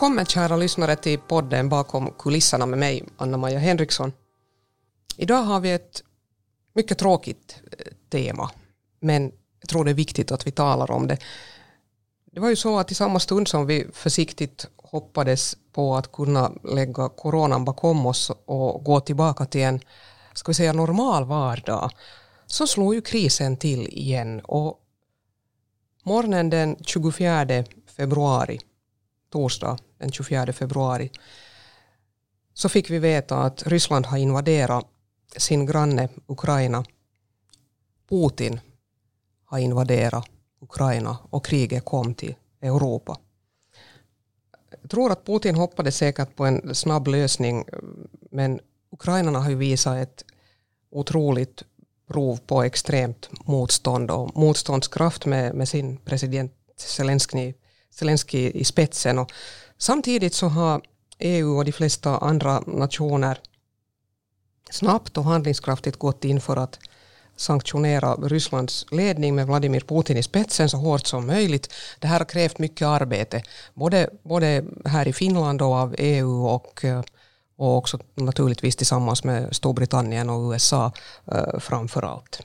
Välkommen 0.00 0.26
kära 0.26 0.56
lyssnare 0.56 0.96
till 0.96 1.18
podden 1.18 1.68
Bakom 1.68 2.10
kulisserna 2.18 2.66
med 2.66 2.78
mig, 2.78 3.04
Anna-Maja 3.16 3.58
Henriksson. 3.58 4.12
Idag 5.16 5.42
har 5.42 5.60
vi 5.60 5.72
ett 5.72 6.02
mycket 6.72 6.98
tråkigt 6.98 7.62
eh, 7.78 7.92
tema, 8.10 8.50
men 9.00 9.32
jag 9.60 9.68
tror 9.68 9.84
det 9.84 9.90
är 9.90 9.94
viktigt 9.94 10.32
att 10.32 10.46
vi 10.46 10.50
talar 10.50 10.90
om 10.90 11.06
det. 11.06 11.18
Det 12.32 12.40
var 12.40 12.48
ju 12.48 12.56
så 12.56 12.78
att 12.78 12.90
i 12.90 12.94
samma 12.94 13.20
stund 13.20 13.48
som 13.48 13.66
vi 13.66 13.86
försiktigt 13.92 14.66
hoppades 14.76 15.56
på 15.72 15.96
att 15.96 16.12
kunna 16.12 16.52
lägga 16.64 17.08
coronan 17.08 17.64
bakom 17.64 18.06
oss 18.06 18.30
och 18.44 18.84
gå 18.84 19.00
tillbaka 19.00 19.44
till 19.44 19.60
en 19.60 19.80
ska 20.34 20.50
vi 20.50 20.54
säga, 20.54 20.72
normal 20.72 21.24
vardag 21.24 21.90
så 22.46 22.66
slog 22.66 22.94
ju 22.94 23.00
krisen 23.00 23.56
till 23.56 23.88
igen 23.88 24.40
och 24.40 24.80
morgonen 26.04 26.50
den 26.50 26.76
24 26.84 27.64
februari, 27.96 28.60
torsdag 29.32 29.78
den 30.00 30.12
24 30.12 30.52
februari, 30.52 31.10
så 32.54 32.68
fick 32.68 32.90
vi 32.90 32.98
veta 32.98 33.36
att 33.36 33.66
Ryssland 33.66 34.06
har 34.06 34.18
invaderat 34.18 34.86
sin 35.36 35.66
granne 35.66 36.08
Ukraina. 36.26 36.84
Putin 38.08 38.60
har 39.44 39.58
invaderat 39.58 40.26
Ukraina 40.60 41.18
och 41.30 41.44
kriget 41.44 41.84
kom 41.84 42.14
till 42.14 42.34
Europa. 42.60 43.18
Jag 44.82 44.90
tror 44.90 45.12
att 45.12 45.24
Putin 45.26 45.54
hoppades 45.54 45.96
säkert 45.96 46.36
på 46.36 46.44
en 46.44 46.74
snabb 46.74 47.08
lösning 47.08 47.64
men 48.30 48.60
ukrainarna 48.90 49.38
har 49.38 49.50
ju 49.50 49.56
visat 49.56 49.96
ett 49.96 50.24
otroligt 50.90 51.64
prov 52.08 52.36
på 52.46 52.62
extremt 52.62 53.30
motstånd 53.46 54.10
och 54.10 54.36
motståndskraft 54.36 55.26
med, 55.26 55.54
med 55.54 55.68
sin 55.68 55.96
president 55.96 56.52
Zelensky, 56.76 57.54
Zelensky 57.90 58.50
i 58.50 58.64
spetsen. 58.64 59.18
Och 59.18 59.32
samtidigt 59.80 60.34
så 60.34 60.48
har 60.48 60.80
EU 61.18 61.56
och 61.56 61.64
de 61.64 61.72
flesta 61.72 62.18
andra 62.18 62.60
nationer 62.60 63.38
snabbt 64.70 65.18
och 65.18 65.24
handlingskraftigt 65.24 65.98
gått 65.98 66.24
in 66.24 66.40
för 66.40 66.56
att 66.56 66.78
sanktionera 67.36 68.14
Rysslands 68.14 68.86
ledning 68.90 69.34
med 69.34 69.46
Vladimir 69.46 69.80
Putin 69.80 70.16
i 70.16 70.22
spetsen 70.22 70.68
så 70.68 70.76
hårt 70.76 71.06
som 71.06 71.26
möjligt. 71.26 71.72
Det 71.98 72.06
här 72.06 72.18
har 72.18 72.24
krävt 72.24 72.58
mycket 72.58 72.86
arbete, 72.86 73.42
både, 73.74 74.10
både 74.22 74.64
här 74.84 75.08
i 75.08 75.12
Finland 75.12 75.62
och 75.62 75.74
av 75.74 75.94
EU 75.98 76.46
och, 76.46 76.84
eh, 76.84 77.02
och 77.56 77.76
också 77.76 77.98
naturligtvis 78.14 78.76
tillsammans 78.76 79.24
med 79.24 79.56
Storbritannien 79.56 80.30
och 80.30 80.50
USA 80.50 80.92
eh, 81.32 81.58
framför 81.58 82.02
allt. 82.02 82.40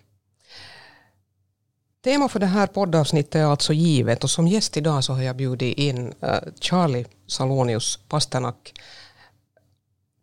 Tema 2.06 2.30
för 2.30 2.40
det 2.40 2.46
här 2.46 2.68
poddavsnittet 2.68 3.36
är 3.36 3.46
alltså 3.46 3.74
givet 3.74 4.24
och 4.24 4.30
som 4.30 4.48
gäst 4.48 4.78
idag 4.78 5.04
så 5.04 5.14
har 5.14 5.22
jag 5.22 5.36
bjudit 5.36 5.78
in 5.78 6.08
uh, 6.08 6.30
Charlie 6.60 7.06
Salonius 7.28 8.00
Pasternak. 8.10 8.74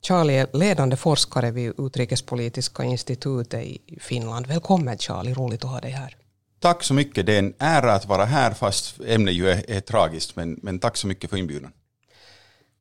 Charlie 0.07 0.35
är 0.35 0.47
ledande 0.53 0.97
forskare 0.97 1.51
vid 1.51 1.73
Utrikespolitiska 1.79 2.85
institutet 2.85 3.65
i 3.65 3.99
Finland. 4.01 4.47
Välkommen 4.47 4.99
Charlie, 4.99 5.35
roligt 5.35 5.65
att 5.65 5.71
ha 5.71 5.81
dig 5.81 5.91
här. 5.91 6.17
Tack 6.61 6.83
så 6.83 6.95
mycket, 6.95 7.27
det 7.27 7.35
är 7.35 7.39
en 7.39 7.55
ära 7.59 7.95
att 7.95 8.07
vara 8.07 8.25
här 8.25 8.53
fast 8.53 9.01
ämnet 9.07 9.35
ju 9.35 9.51
är, 9.51 9.71
är 9.71 9.81
tragiskt 9.81 10.37
men, 10.37 10.61
men 10.63 10.79
tack 10.79 10.97
så 10.97 11.07
mycket 11.07 11.31
för 11.31 11.37
inbjudan. 11.37 11.73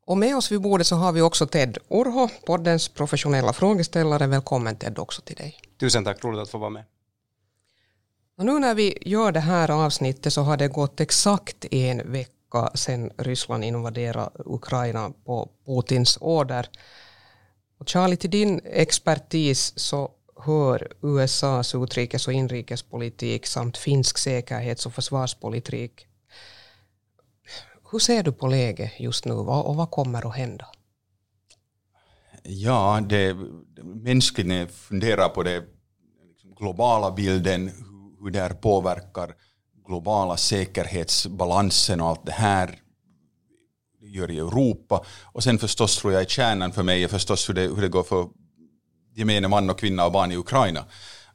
Och 0.06 0.18
med 0.18 0.36
oss 0.38 0.52
vid 0.52 0.62
bordet 0.62 0.88
så 0.88 0.96
har 0.96 1.12
vi 1.12 1.22
också 1.22 1.48
Ted 1.48 1.78
Urho, 1.90 2.30
poddens 2.46 2.90
professionella 2.90 3.54
frågeställare. 3.54 4.28
Välkommen 4.28 4.76
Ted 4.76 5.00
också 5.00 5.22
till 5.22 5.36
dig. 5.36 5.60
Tusen 5.80 6.04
tack, 6.04 6.24
roligt 6.24 6.42
att 6.42 6.50
få 6.50 6.58
vara 6.58 6.70
med. 6.70 6.84
Och 8.42 8.48
nu 8.48 8.60
när 8.60 8.76
vi 8.76 8.98
gör 9.02 9.32
det 9.32 9.40
här 9.40 9.72
avsnittet 9.72 10.34
så 10.34 10.42
har 10.42 10.58
det 10.58 10.68
gått 10.68 11.00
exakt 11.00 11.66
en 11.72 12.12
vecka 12.12 12.72
sedan 12.76 13.12
Ryssland 13.18 13.64
invaderade 13.64 14.32
Ukraina 14.46 15.12
på 15.26 15.50
Putins 15.66 16.18
order. 16.22 16.70
Och 17.80 17.90
Charlie, 17.90 18.18
till 18.18 18.30
din 18.30 18.62
expertis 18.66 19.74
så 19.76 20.12
hör 20.46 20.94
USAs 21.02 21.76
utrikes 21.76 22.28
och 22.28 22.34
inrikespolitik 22.34 23.46
samt 23.46 23.78
finsk 23.78 24.18
säkerhets 24.18 24.86
och 24.86 24.94
försvarspolitik. 24.94 26.08
Hur 27.92 28.00
ser 28.00 28.24
du 28.24 28.32
på 28.32 28.48
läget 28.48 29.00
just 29.00 29.26
nu 29.26 29.34
och 29.34 29.76
vad 29.76 29.92
kommer 29.92 30.28
att 30.30 30.36
hända? 30.36 30.66
Ja, 32.44 33.02
det, 33.10 33.38
mänskligen 33.84 34.68
funderar 34.68 35.30
på 35.30 35.44
det 35.44 35.64
liksom 36.30 36.56
globala 36.56 37.12
bilden, 37.12 37.72
hur 38.24 38.32
det 38.32 38.40
här 38.40 38.50
påverkar 38.50 39.36
globala 39.88 40.38
säkerhetsbalansen 40.38 42.02
och 42.02 42.08
allt 42.08 42.26
det 42.26 42.32
här 42.32 42.80
gör 44.02 44.32
i 44.32 44.38
Europa. 44.38 45.06
Och 45.24 45.44
sen 45.44 45.60
förstås 45.60 45.98
tror 45.98 46.14
jag 46.14 46.30
kärnan 46.30 46.72
för 46.72 46.84
mig 46.84 47.04
är 47.04 47.08
förstås 47.08 47.50
hur 47.50 47.54
det, 47.54 47.62
hur 47.62 47.82
det 47.82 47.88
går 47.88 48.04
för 48.04 48.28
gemene 49.16 49.48
man 49.48 49.70
och 49.70 49.80
kvinna 49.80 50.06
och 50.06 50.12
barn 50.12 50.32
i 50.32 50.38
Ukraina. 50.38 50.86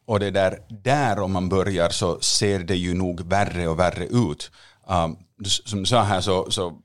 Och 0.07 0.21
det 0.21 0.31
där, 0.31 0.59
där 0.69 1.19
om 1.19 1.33
man 1.33 1.49
börjar 1.49 1.89
så 1.89 2.21
ser 2.21 2.59
det 2.59 2.77
ju 2.77 2.95
nog 2.95 3.21
värre 3.21 3.69
och 3.69 3.79
värre 3.79 4.07
ut. 4.07 4.51
Um, 4.89 5.17
som 5.45 5.79
du 5.79 5.87
sa 5.87 6.03
här 6.03 6.21
så, 6.21 6.51
så 6.51 6.79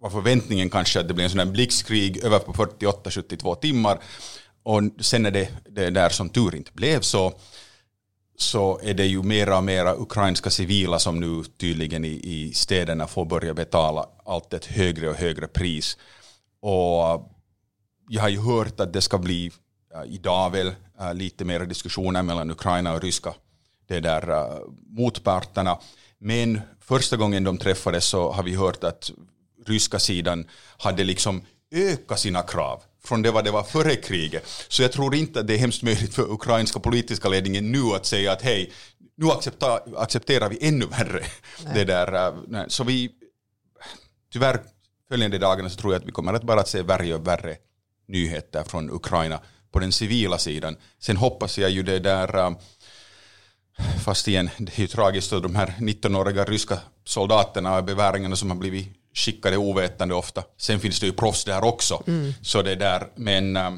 var 0.00 0.10
förväntningen 0.10 0.70
kanske 0.70 1.00
att 1.00 1.08
det 1.08 1.14
blir 1.14 1.24
en 1.24 1.30
sån 1.30 1.38
här 1.38 1.46
blixtkrig 1.46 2.24
över 2.24 2.38
på 2.38 2.52
48-72 2.52 3.54
timmar. 3.54 3.98
Och 4.62 4.82
sen 5.00 5.26
är 5.26 5.30
det, 5.30 5.48
det 5.70 5.90
där 5.90 6.08
som 6.08 6.28
tur 6.28 6.54
inte 6.54 6.72
blev 6.72 7.00
så 7.00 7.32
så 8.42 8.80
är 8.82 8.94
det 8.94 9.06
ju 9.06 9.22
mera 9.22 9.56
och 9.56 9.64
mera 9.64 9.96
ukrainska 9.96 10.50
civila 10.50 10.98
som 10.98 11.20
nu 11.20 11.44
tydligen 11.44 12.04
i, 12.04 12.20
i 12.22 12.52
städerna 12.54 13.06
får 13.06 13.24
börja 13.24 13.54
betala 13.54 14.06
allt 14.24 14.52
ett 14.52 14.66
högre 14.66 15.08
och 15.08 15.14
högre 15.14 15.48
pris. 15.48 15.98
Och 16.62 17.10
eh, 17.10 17.20
jag 18.08 18.22
har 18.22 18.28
ju 18.28 18.40
hört 18.40 18.80
att 18.80 18.92
det 18.92 19.02
ska 19.02 19.18
bli 19.18 19.50
äh, 19.94 20.14
idag 20.14 20.50
väl 20.50 20.74
äh, 21.00 21.14
lite 21.14 21.44
mer 21.44 21.60
diskussioner 21.60 22.22
mellan 22.22 22.50
Ukraina 22.50 22.92
och 22.92 23.02
ryska 23.02 23.34
det 23.88 24.00
där 24.00 24.30
äh, 24.30 24.58
motparterna. 24.86 25.78
Men 26.18 26.60
första 26.80 27.16
gången 27.16 27.44
de 27.44 27.58
träffades 27.58 28.04
så 28.04 28.32
har 28.32 28.42
vi 28.42 28.54
hört 28.54 28.84
att 28.84 29.10
ryska 29.66 29.98
sidan 29.98 30.46
hade 30.78 31.04
liksom 31.04 31.42
ökat 31.72 32.20
sina 32.20 32.42
krav 32.42 32.82
från 33.04 33.22
det 33.22 33.30
vad 33.30 33.44
det 33.44 33.50
var 33.50 33.62
före 33.62 33.96
kriget. 33.96 34.46
Så 34.68 34.82
jag 34.82 34.92
tror 34.92 35.14
inte 35.14 35.40
att 35.40 35.46
det 35.46 35.54
är 35.54 35.58
hemskt 35.58 35.82
möjligt 35.82 36.14
för 36.14 36.32
ukrainska 36.32 36.80
politiska 36.80 37.28
ledningen 37.28 37.72
nu 37.72 37.82
att 37.82 38.06
säga 38.06 38.32
att 38.32 38.42
hej, 38.42 38.72
nu 39.16 39.26
accepterar 39.96 40.48
vi 40.48 40.68
ännu 40.68 40.86
värre. 40.86 41.24
Det 41.74 41.84
där, 41.84 42.36
nej. 42.48 42.64
Så 42.68 42.84
vi, 42.84 43.10
tyvärr 44.32 44.60
följande 45.08 45.38
dagarna 45.38 45.70
så 45.70 45.76
tror 45.76 45.92
jag 45.92 46.00
att 46.00 46.08
vi 46.08 46.12
kommer 46.12 46.34
att 46.34 46.42
bara 46.42 46.60
att 46.60 46.68
se 46.68 46.82
värre 46.82 47.14
och 47.14 47.26
värre 47.26 47.56
nyheter 48.08 48.62
från 48.62 48.90
Ukraina 48.90 49.40
på 49.72 49.78
den 49.78 49.92
civila 49.92 50.38
sidan. 50.38 50.76
Sen 50.98 51.16
hoppas 51.16 51.58
jag 51.58 51.70
ju 51.70 51.82
det 51.82 51.98
där, 51.98 52.38
äh, 52.38 52.52
fast 54.04 54.28
igen, 54.28 54.50
det 54.58 54.78
är 54.78 54.80
ju 54.80 54.86
tragiskt 54.86 55.32
att 55.32 55.42
de 55.42 55.54
här 55.54 55.74
19-åriga 55.78 56.44
ryska 56.44 56.78
soldaterna 57.04 57.76
och 57.76 57.84
beväringarna 57.84 58.36
som 58.36 58.50
har 58.50 58.56
blivit 58.56 58.99
skickade 59.14 59.56
ovetande 59.56 60.14
ofta. 60.14 60.44
Sen 60.56 60.80
finns 60.80 61.00
det 61.00 61.06
ju 61.06 61.12
proffs 61.12 61.44
där 61.44 61.64
också. 61.64 62.02
Mm. 62.06 62.32
Så 62.42 62.62
det 62.62 62.74
där, 62.74 63.08
men, 63.14 63.56
äh, 63.56 63.72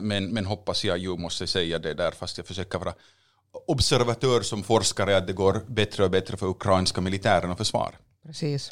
men, 0.00 0.32
men 0.32 0.46
hoppas 0.46 0.84
jag 0.84 0.98
ju 0.98 1.16
måste 1.16 1.46
säga 1.46 1.78
det 1.78 1.94
där 1.94 2.10
fast 2.10 2.38
jag 2.38 2.46
försöker 2.46 2.78
vara 2.78 2.94
observatör 3.66 4.40
som 4.42 4.62
forskare 4.62 5.16
att 5.16 5.26
det 5.26 5.32
går 5.32 5.64
bättre 5.66 6.04
och 6.04 6.10
bättre 6.10 6.36
för 6.36 6.46
ukrainska 6.46 7.00
militären 7.00 7.50
och 7.50 7.58
försvar. 7.58 7.94
Precis. 8.26 8.70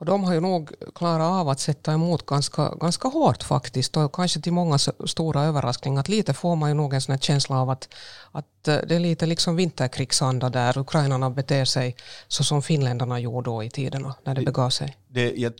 Och 0.00 0.06
de 0.06 0.24
har 0.24 0.34
ju 0.34 0.40
nog 0.40 0.70
klarat 0.94 1.26
av 1.40 1.48
att 1.48 1.60
sätta 1.60 1.92
emot 1.92 2.26
ganska, 2.26 2.74
ganska 2.80 3.08
hårt 3.08 3.42
faktiskt 3.42 3.96
och 3.96 4.14
kanske 4.14 4.40
till 4.40 4.52
många 4.52 4.78
stora 5.06 5.42
överraskningar. 5.42 6.00
Att 6.00 6.08
lite 6.08 6.34
får 6.34 6.56
man 6.56 6.70
ju 6.70 6.74
nog 6.74 6.94
en 6.94 7.00
sån 7.00 7.18
känsla 7.18 7.60
av 7.60 7.70
att, 7.70 7.88
att 8.32 8.68
eh, 8.68 8.76
det 8.88 8.94
är 8.94 9.00
lite 9.00 9.26
liksom 9.26 9.56
vinterkrigsanda 9.56 10.48
där 10.48 10.78
ukrainarna 10.78 11.30
beter 11.30 11.64
sig 11.64 11.96
så 12.28 12.44
som 12.44 12.62
finländarna 12.62 13.20
gjorde 13.20 13.50
då 13.50 13.62
i 13.62 13.70
tiderna 13.70 14.14
när 14.24 14.34
det 14.34 14.42
begav 14.42 14.70
sig. 14.70 14.96
Det, 15.08 15.32
jag, 15.36 15.52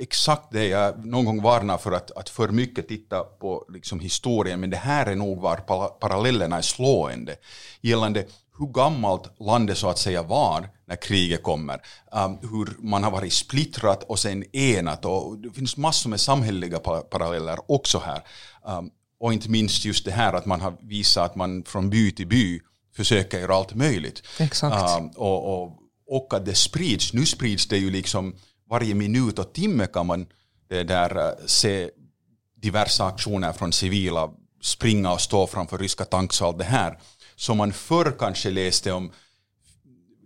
exakt 0.00 0.52
det 0.52 0.66
jag 0.66 1.06
någon 1.06 1.24
gång 1.24 1.42
varnar 1.42 1.78
för 1.78 1.92
att, 1.92 2.10
att 2.10 2.28
för 2.28 2.48
mycket 2.48 2.88
titta 2.88 3.20
på 3.20 3.64
liksom 3.68 4.00
historien 4.00 4.60
men 4.60 4.70
det 4.70 4.76
här 4.76 5.06
är 5.06 5.16
nog 5.16 5.40
var 5.40 5.56
parallellerna 6.00 6.58
är 6.58 6.62
slående 6.62 7.36
gällande 7.80 8.24
hur 8.58 8.66
gammalt 8.66 9.40
landet 9.40 9.78
så 9.78 9.88
att 9.88 9.98
säga 9.98 10.22
var 10.22 10.68
när 10.90 10.96
kriget 10.96 11.42
kommer. 11.42 11.80
Um, 12.12 12.38
hur 12.50 12.76
man 12.78 13.04
har 13.04 13.10
varit 13.10 13.32
splittrat 13.32 14.02
och 14.02 14.18
sen 14.18 14.56
enat 14.56 15.04
och 15.04 15.38
det 15.38 15.50
finns 15.50 15.76
massor 15.76 16.10
med 16.10 16.20
samhälleliga 16.20 16.78
paralleller 16.78 17.58
också 17.68 17.98
här. 17.98 18.22
Um, 18.78 18.90
och 19.20 19.32
inte 19.32 19.50
minst 19.50 19.84
just 19.84 20.04
det 20.04 20.10
här 20.10 20.32
att 20.32 20.46
man 20.46 20.60
har 20.60 20.74
visat 20.80 21.30
att 21.30 21.36
man 21.36 21.64
från 21.64 21.90
by 21.90 22.10
till 22.12 22.26
by 22.26 22.60
försöker 22.96 23.38
göra 23.40 23.54
allt 23.54 23.74
möjligt. 23.74 24.22
Exakt. 24.38 25.00
Um, 25.00 25.08
och, 25.08 25.62
och, 25.62 25.78
och 26.06 26.34
att 26.34 26.46
det 26.46 26.54
sprids. 26.54 27.12
Nu 27.12 27.26
sprids 27.26 27.66
det 27.66 27.78
ju 27.78 27.90
liksom 27.90 28.34
varje 28.70 28.94
minut 28.94 29.38
och 29.38 29.52
timme 29.52 29.86
kan 29.86 30.06
man 30.06 30.26
där 30.68 31.18
uh, 31.18 31.46
se 31.46 31.90
diverse 32.62 33.04
aktioner 33.04 33.52
från 33.52 33.72
civila 33.72 34.30
springa 34.62 35.12
och 35.12 35.20
stå 35.20 35.46
framför 35.46 35.78
ryska 35.78 36.04
tanks 36.04 36.40
och 36.40 36.46
allt 36.46 36.58
det 36.58 36.64
här 36.64 36.98
som 37.36 37.56
man 37.56 37.72
förr 37.72 38.16
kanske 38.18 38.50
läste 38.50 38.92
om 38.92 39.12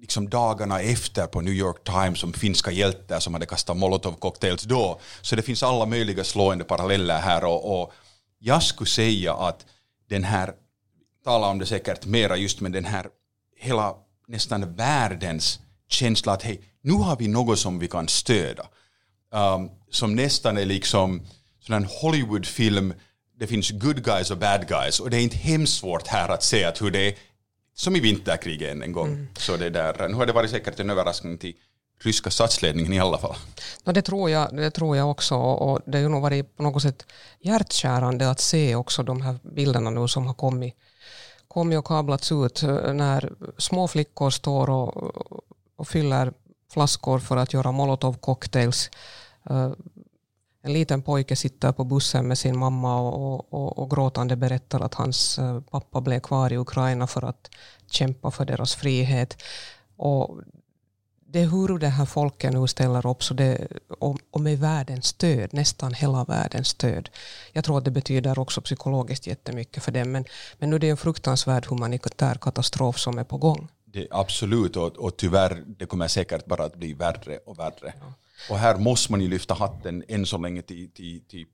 liksom 0.05 0.29
dagarna 0.29 0.81
efter 0.81 1.27
på 1.27 1.41
New 1.41 1.55
York 1.55 1.85
Times 1.85 2.19
som 2.19 2.33
finska 2.33 2.71
hjältar 2.71 3.21
som 3.21 3.35
hade 3.35 3.47
kastat 3.47 3.77
molotovcocktails 3.77 4.63
då. 4.63 5.01
Så 5.23 5.37
det 5.37 5.43
finns 5.43 5.63
alla 5.63 5.87
möjliga 5.87 6.25
slående 6.25 6.65
paralleller 6.65 7.19
här 7.19 7.45
och, 7.45 7.81
och 7.81 7.93
jag 8.39 8.63
skulle 8.63 8.91
säga 8.91 9.35
att 9.35 9.67
den 10.09 10.25
här, 10.25 10.53
tala 11.25 11.49
om 11.49 11.59
det 11.59 11.67
säkert 11.67 12.07
mera 12.07 12.37
just 12.37 12.61
men 12.61 12.73
den 12.73 12.85
här 12.85 13.07
hela 13.59 13.95
nästan 14.29 14.75
världens 14.75 15.61
känsla 15.89 16.33
att 16.33 16.43
hej, 16.43 16.61
nu 16.83 16.93
har 16.93 17.17
vi 17.17 17.29
något 17.29 17.59
som 17.59 17.79
vi 17.79 17.89
kan 17.89 18.09
stödja. 18.09 18.67
Um, 19.35 19.71
som 19.91 20.15
nästan 20.15 20.59
är 20.59 20.67
liksom 20.67 21.27
sån 21.61 21.87
Hollywoodfilm, 22.01 22.95
det 23.39 23.47
finns 23.47 23.71
good 23.71 24.05
guys 24.05 24.31
och 24.31 24.39
bad 24.39 24.69
guys 24.69 25.01
och 25.01 25.11
det 25.11 25.17
är 25.17 25.21
inte 25.21 25.37
hemskt 25.37 25.75
svårt 25.75 26.07
här 26.07 26.29
att 26.29 26.43
se 26.43 26.65
att 26.65 26.83
hur 26.83 26.91
det 26.91 27.09
är 27.09 27.15
som 27.75 27.97
i 27.97 28.01
vinterkriget 28.01 28.73
än 28.73 28.83
en 28.83 28.93
gång. 28.93 29.09
Mm. 29.09 29.29
Så 29.37 29.57
det 29.57 29.71
där, 29.71 30.09
nu 30.09 30.15
har 30.15 30.27
det 30.27 30.33
varit 30.33 30.51
säkert 30.51 30.81
en 30.81 30.91
överraskning 30.91 31.39
till 31.39 31.55
ryska 31.99 32.31
statsledningen 32.31 32.93
i 32.93 33.01
alla 33.01 33.19
fall. 33.19 33.37
No, 33.85 33.93
det, 33.93 34.03
tror 34.03 34.31
jag, 34.31 34.57
det 34.57 34.71
tror 34.71 34.97
jag 34.97 35.11
också 35.11 35.35
och 35.37 35.81
det 35.87 35.99
har 35.99 36.03
ju 36.03 36.09
nog 36.09 36.23
varit 36.23 36.57
på 36.57 36.63
något 36.63 36.83
sätt 36.83 37.07
hjärtkärande 37.41 38.31
att 38.31 38.41
se 38.41 38.75
också 38.75 39.03
de 39.03 39.23
här 39.23 39.39
bilderna 39.43 39.91
nu 39.91 40.09
som 40.09 40.27
har 40.27 40.35
kommit, 40.35 40.75
kommit 41.49 41.79
och 41.79 41.87
kablats 41.87 42.33
ut 42.33 42.63
när 42.95 43.33
små 43.59 43.89
flickor 43.89 44.31
står 44.31 44.71
och, 44.71 44.97
och 45.77 45.89
fyller 45.89 46.33
flaskor 46.73 47.19
för 47.19 47.37
att 47.37 47.53
göra 47.53 47.73
molotov 47.73 48.15
cocktails. 48.15 48.91
Uh, 49.51 49.73
en 50.65 50.73
liten 50.73 51.03
pojke 51.03 51.37
sitter 51.37 51.73
på 51.73 51.85
bussen 51.85 52.29
med 52.29 52.39
sin 52.39 52.59
mamma 52.59 53.01
och, 53.01 53.53
och, 53.53 53.79
och 53.79 53.91
gråtande 53.91 54.37
berättar 54.37 54.81
att 54.81 54.95
hans 54.95 55.39
uh, 55.39 55.61
pappa 55.61 56.01
blev 56.01 56.21
kvar 56.21 56.53
i 56.53 56.57
Ukraina 56.57 57.07
för 57.07 57.25
att 57.25 57.51
kämpa 57.91 58.31
för 58.31 58.45
deras 58.45 58.75
frihet. 58.75 59.43
Och 59.97 60.41
det 61.27 61.41
är 61.41 61.47
hur 61.47 61.79
det 61.79 61.89
här 61.89 62.07
folket 62.07 62.53
nu 62.53 62.67
ställer 62.67 63.07
upp 63.07 63.25
så 63.25 63.35
det, 63.35 63.69
och, 63.99 64.19
och 64.31 64.41
med 64.41 64.59
världens 64.59 65.07
stöd, 65.07 65.55
nästan 65.55 65.95
hela 65.95 66.25
världens 66.25 66.69
stöd. 66.69 67.11
Jag 67.53 67.65
tror 67.65 67.79
att 67.79 67.85
det 67.85 67.91
betyder 67.91 68.39
också 68.39 68.61
psykologiskt 68.61 69.27
jättemycket 69.27 69.83
för 69.83 69.93
dem. 69.93 70.13
Men, 70.13 70.25
men 70.59 70.71
nu 70.71 70.77
är 70.77 70.81
det 70.81 70.89
en 70.89 70.97
fruktansvärd 70.97 71.67
humanitär 71.67 72.35
katastrof 72.35 72.99
som 72.99 73.19
är 73.19 73.25
på 73.25 73.37
gång. 73.37 73.69
Det, 73.85 74.09
absolut, 74.11 74.77
och, 74.77 74.97
och 74.97 75.17
tyvärr, 75.17 75.65
det 75.67 75.87
kommer 75.87 76.09
säkert 76.09 76.47
bara 76.47 76.65
att 76.65 76.77
bli 76.77 76.93
värre 76.93 77.39
och 77.47 77.59
värre. 77.59 77.93
Ja. 78.01 78.15
Och 78.51 78.59
här 78.59 78.77
måste 78.77 79.13
man 79.13 79.21
ju 79.21 79.29
lyfta 79.29 79.55
hatten 79.55 80.05
än 80.09 80.27
så 80.27 80.39
länge 80.39 80.63
till, 80.63 80.91
till, 80.91 81.21
till 81.29 81.47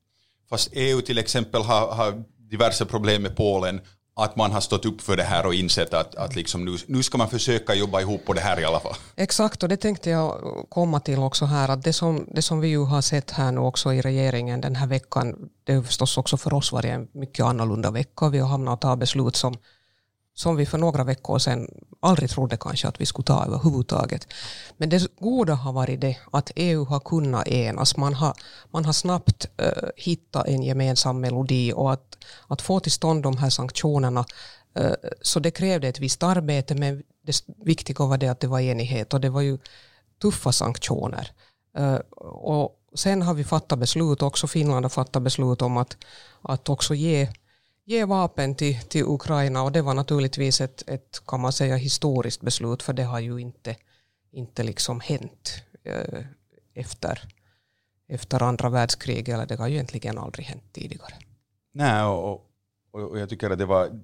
fast 0.50 0.70
EU 0.72 1.00
till 1.00 1.18
exempel 1.18 1.62
har, 1.62 1.94
har 1.94 2.24
diverse 2.50 2.84
problem 2.84 3.22
med 3.22 3.36
Polen 3.36 3.80
att 4.16 4.36
man 4.36 4.52
har 4.52 4.60
stått 4.60 4.84
upp 4.84 5.00
för 5.00 5.16
det 5.16 5.22
här 5.22 5.46
och 5.46 5.54
insett 5.54 5.94
att, 5.94 6.14
att 6.14 6.36
liksom 6.36 6.64
nu, 6.64 6.76
nu 6.86 7.02
ska 7.02 7.18
man 7.18 7.28
försöka 7.30 7.74
jobba 7.74 8.00
ihop 8.00 8.24
på 8.24 8.32
det 8.32 8.40
här 8.40 8.60
i 8.60 8.64
alla 8.64 8.80
fall. 8.80 8.94
Exakt, 9.16 9.62
och 9.62 9.68
det 9.68 9.76
tänkte 9.76 10.10
jag 10.10 10.40
komma 10.68 11.00
till 11.00 11.18
också 11.18 11.44
här, 11.44 11.68
att 11.68 11.82
det 11.82 11.92
som, 11.92 12.28
det 12.34 12.42
som 12.42 12.60
vi 12.60 12.68
ju 12.68 12.84
har 12.84 13.00
sett 13.00 13.30
här 13.30 13.52
nu 13.52 13.60
också 13.60 13.92
i 13.92 14.00
regeringen 14.00 14.60
den 14.60 14.76
här 14.76 14.86
veckan, 14.86 15.36
det 15.64 15.74
har 15.74 15.82
förstås 15.82 16.18
också 16.18 16.36
för 16.36 16.54
oss 16.54 16.72
varit 16.72 16.90
en 16.90 17.08
mycket 17.12 17.44
annorlunda 17.44 17.90
vecka. 17.90 18.28
Vi 18.28 18.38
har 18.38 18.48
hamnat 18.48 18.74
och 18.74 18.80
ta 18.80 18.96
beslut 18.96 19.36
som 19.36 19.54
som 20.34 20.56
vi 20.56 20.66
för 20.66 20.78
några 20.78 21.04
veckor 21.04 21.38
sedan 21.38 21.68
aldrig 22.00 22.30
trodde 22.30 22.56
kanske 22.56 22.88
att 22.88 23.00
vi 23.00 23.06
skulle 23.06 23.26
ta 23.26 23.44
överhuvudtaget. 23.44 24.26
Men 24.76 24.88
det 24.88 25.16
goda 25.20 25.54
har 25.54 25.72
varit 25.72 26.00
det 26.00 26.16
att 26.32 26.50
EU 26.56 26.84
har 26.84 27.00
kunnat 27.00 27.48
enas. 27.48 27.96
Man 27.96 28.14
har, 28.14 28.34
man 28.70 28.84
har 28.84 28.92
snabbt 28.92 29.46
uh, 29.62 29.88
hittat 29.96 30.48
en 30.48 30.62
gemensam 30.62 31.20
melodi 31.20 31.72
och 31.72 31.92
att, 31.92 32.18
att 32.46 32.62
få 32.62 32.80
till 32.80 32.92
stånd 32.92 33.22
de 33.22 33.36
här 33.36 33.50
sanktionerna 33.50 34.24
uh, 34.80 34.94
så 35.22 35.40
det 35.40 35.50
krävde 35.50 35.88
ett 35.88 36.00
visst 36.00 36.22
arbete 36.22 36.74
men 36.74 37.02
det 37.26 37.44
viktiga 37.64 38.06
var 38.06 38.18
det 38.18 38.28
att 38.28 38.40
det 38.40 38.46
var 38.46 38.60
enighet 38.60 39.14
och 39.14 39.20
det 39.20 39.30
var 39.30 39.40
ju 39.40 39.58
tuffa 40.22 40.52
sanktioner. 40.52 41.32
Uh, 41.78 41.98
och 42.20 42.76
sen 42.94 43.22
har 43.22 43.34
vi 43.34 43.44
fattat 43.44 43.78
beslut, 43.78 44.22
också 44.22 44.46
Finland 44.46 44.84
har 44.84 44.90
fattat 44.90 45.22
beslut 45.22 45.62
om 45.62 45.76
att, 45.76 45.96
att 46.42 46.68
också 46.68 46.94
ge 46.94 47.28
ge 47.90 48.04
vapen 48.04 48.54
till, 48.54 48.80
till 48.88 49.04
Ukraina 49.04 49.62
och 49.62 49.72
det 49.72 49.82
var 49.82 49.94
naturligtvis 49.94 50.60
ett, 50.60 50.84
ett, 50.86 51.22
kan 51.26 51.40
man 51.40 51.52
säga, 51.52 51.76
historiskt 51.76 52.40
beslut 52.40 52.82
för 52.82 52.92
det 52.92 53.02
har 53.02 53.20
ju 53.20 53.38
inte, 53.38 53.76
inte 54.32 54.62
liksom 54.62 55.00
hänt 55.00 55.62
eh, 55.84 56.24
efter, 56.74 57.22
efter 58.08 58.42
andra 58.42 58.68
världskriget 58.68 59.34
eller 59.34 59.46
det 59.46 59.56
har 59.56 59.68
ju 59.68 59.74
egentligen 59.74 60.18
aldrig 60.18 60.46
hänt 60.46 60.64
tidigare. 60.72 61.14
Nej, 61.72 62.02
och, 62.02 62.32
och, 62.92 63.10
och 63.10 63.18
jag 63.18 63.28
tycker 63.28 63.50
att 63.50 63.58
det 63.58 63.66
var 63.66 64.00